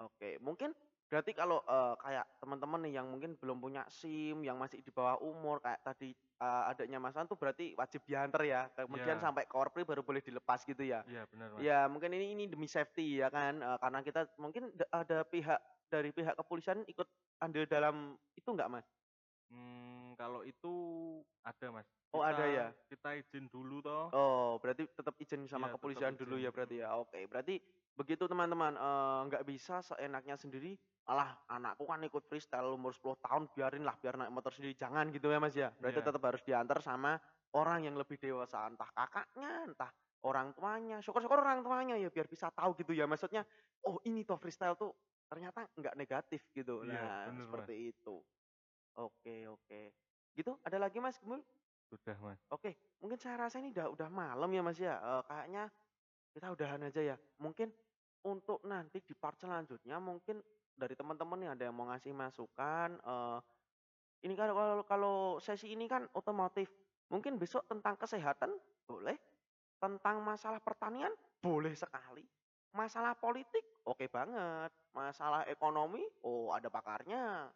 [0.00, 0.72] Oke, mungkin
[1.10, 5.18] berarti kalau eh, kayak teman-teman nih yang mungkin belum punya SIM, yang masih di bawah
[5.18, 8.70] umur kayak tadi eh, adanya Mas An tuh berarti wajib diantar ya.
[8.70, 9.24] Kemudian Iya.
[9.26, 11.02] sampai korpri baru boleh dilepas gitu ya.
[11.04, 11.60] Iya, benar, Mas.
[11.60, 13.58] Ya, mungkin ini ini demi safety ya kan.
[13.58, 15.58] Eh, karena kita mungkin da- ada pihak
[15.90, 17.10] dari pihak kepolisian ikut
[17.42, 18.86] andil dalam itu enggak, Mas?
[19.50, 19.79] Hmm,
[20.20, 20.74] kalau itu
[21.40, 21.88] ada, Mas.
[22.12, 22.66] Oh, ada Kita- ya?
[22.92, 24.12] Kita izin dulu toh.
[24.12, 26.44] Oh, berarti tetap izin sama tetap kepolisian dulu izin.
[26.44, 26.88] ya berarti ya.
[27.00, 27.56] Oke, berarti
[27.96, 30.76] begitu teman-teman eh, nggak bisa seenaknya sendiri.
[31.08, 34.76] Alah, anakku kan ikut freestyle umur 10 tahun, biarin lah biar naik motor sendiri.
[34.76, 35.72] Jangan gitu ya Mas ya.
[35.80, 36.06] Berarti Iya.
[36.12, 37.16] tetap harus diantar sama
[37.56, 39.90] orang yang lebih dewasa, entah kakaknya, entah
[40.22, 41.00] orang tuanya.
[41.00, 43.08] Syukur-syukur orang tuanya ya biar bisa tahu gitu ya.
[43.08, 43.42] Maksudnya,
[43.88, 44.92] oh ini toh freestyle tuh
[45.30, 46.84] ternyata nggak negatif gitu.
[46.84, 48.20] Iya, Nah, bener, seperti itu.
[48.98, 50.09] Oke, oke.
[50.34, 51.42] Gitu, ada lagi Mas Gemul?
[51.90, 52.38] Sudah, Mas.
[52.54, 54.94] Oke, mungkin saya rasa ini udah udah malam ya Mas ya.
[54.94, 55.66] Eh, kayaknya
[56.30, 57.16] kita udahan aja ya.
[57.42, 57.74] Mungkin
[58.22, 60.38] untuk nanti di part selanjutnya mungkin
[60.76, 62.90] dari teman-teman nih ada yang mau ngasih masukan.
[63.02, 63.40] eh
[64.20, 66.70] ini kan kalau kalau sesi ini kan otomotif.
[67.10, 68.54] Mungkin besok tentang kesehatan
[68.86, 69.18] boleh.
[69.82, 71.10] Tentang masalah pertanian
[71.42, 72.22] boleh sekali.
[72.70, 74.70] Masalah politik oke banget.
[74.94, 77.50] Masalah ekonomi oh ada pakarnya.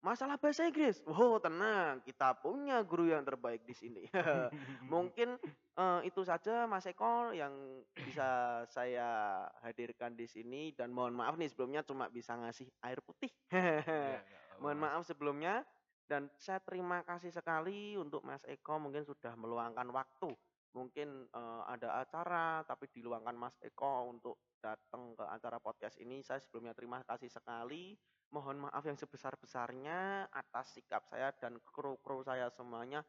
[0.00, 4.08] Masalah bahasa Inggris, oh tenang, kita punya guru yang terbaik di sini.
[4.92, 5.36] Mungkin
[5.76, 11.52] eh, itu saja Mas Eko yang bisa saya hadirkan di sini dan mohon maaf nih
[11.52, 13.28] sebelumnya cuma bisa ngasih air putih.
[13.52, 14.24] Nggak apa-apa,
[14.64, 15.68] mohon maaf sebelumnya
[16.08, 20.32] dan saya terima kasih sekali untuk Mas Eko mungkin sudah meluangkan waktu.
[20.70, 26.22] Mungkin eh, ada acara tapi diluangkan Mas Eko untuk datang ke acara podcast ini.
[26.22, 27.98] Saya sebelumnya terima kasih sekali.
[28.30, 33.02] Mohon maaf yang sebesar-besarnya atas sikap saya dan kru-kru saya semuanya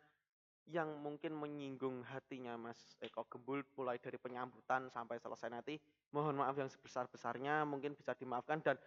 [0.69, 5.77] yang mungkin menyinggung hatinya Mas Eko Gembul mulai dari penyambutan sampai selesai nanti.
[6.13, 8.77] Mohon maaf yang sebesar-besarnya mungkin bisa dimaafkan dan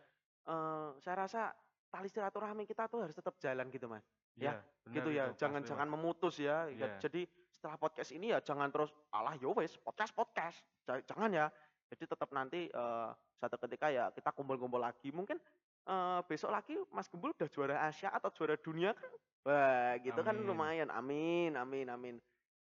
[0.51, 1.55] eh, saya rasa
[1.95, 4.03] tali silaturahmi kita tuh harus tetap jalan gitu Mas.
[4.35, 5.25] Iya, benar gitu ya.
[5.31, 6.67] itu, Jangan memutus ya.
[6.75, 6.99] Ya.
[6.99, 7.23] Jadi
[7.65, 10.61] setelah podcast ini ya jangan terus alah yo wes podcast podcast.
[10.85, 11.49] Ja- Jangan ya.
[11.89, 13.11] Jadi tetap nanti eh,
[13.41, 15.09] satu ketika ya kita kumpul-kumpul lagi.
[15.09, 15.41] Mungkin
[15.89, 19.09] eh, besok lagi Mas Gembul udah juara Asia atau juara dunia kan?
[19.49, 20.45] Wah, gitu kan Amin.
[20.45, 20.89] lumayan.
[20.93, 22.17] Amin, amin, amin.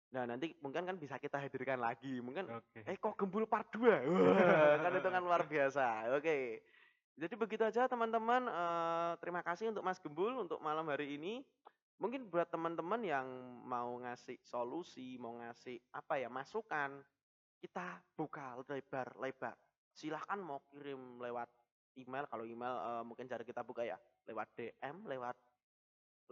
[0.10, 2.18] Nah, nanti mungkin kan bisa kita hadirkan lagi.
[2.18, 2.82] Mungkin Oke.
[2.82, 3.78] Eh kok gembul part 2?
[4.10, 6.18] Wah, kan itu kan luar biasa.
[6.18, 6.66] Oke.
[7.14, 8.42] Jadi begitu aja teman-teman.
[8.42, 11.46] Eh, terima kasih untuk Mas Gembul untuk malam hari ini.
[12.00, 13.28] Mungkin buat teman-teman yang
[13.68, 17.04] mau ngasih solusi, mau ngasih apa ya masukan,
[17.60, 19.60] kita buka lebar-lebar.
[19.92, 21.52] Silahkan mau kirim lewat
[22.00, 22.24] email.
[22.32, 24.00] Kalau email eh, mungkin cara kita buka ya
[24.32, 25.36] lewat DM, lewat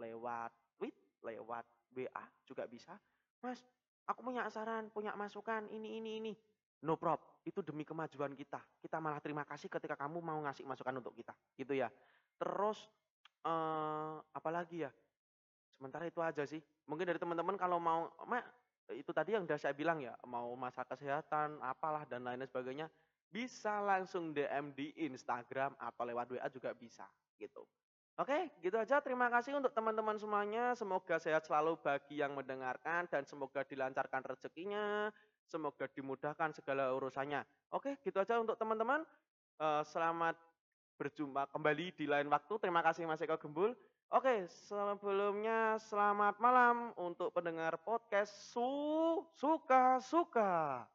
[0.00, 2.96] lewat tweet, lewat WA juga bisa.
[3.44, 3.60] Mas,
[4.08, 6.32] aku punya saran, punya masukan, ini, ini, ini.
[6.78, 8.62] no prob, itu demi kemajuan kita.
[8.78, 11.90] Kita malah terima kasih ketika kamu mau ngasih masukan untuk kita, gitu ya.
[12.38, 12.86] Terus,
[13.42, 14.90] eee, apalagi ya,
[15.78, 16.58] sementara itu aja sih.
[16.90, 18.42] Mungkin dari teman-teman kalau mau ma
[18.90, 22.90] itu tadi yang udah saya bilang ya, mau masalah kesehatan, apalah dan lain sebagainya,
[23.30, 27.06] bisa langsung DM di Instagram atau lewat WA juga bisa,
[27.36, 27.68] gitu.
[28.18, 28.98] Oke, gitu aja.
[28.98, 30.74] Terima kasih untuk teman-teman semuanya.
[30.74, 35.14] Semoga sehat selalu bagi yang mendengarkan dan semoga dilancarkan rezekinya,
[35.46, 37.46] semoga dimudahkan segala urusannya.
[37.70, 39.06] Oke, gitu aja untuk teman-teman.
[39.62, 40.34] Eee, selamat
[40.98, 42.54] berjumpa kembali di lain waktu.
[42.58, 43.78] Terima kasih Mas Eko Gembul.
[44.08, 50.88] Oke, sebelumnya selamat malam untuk pendengar podcast Su Suka Suka.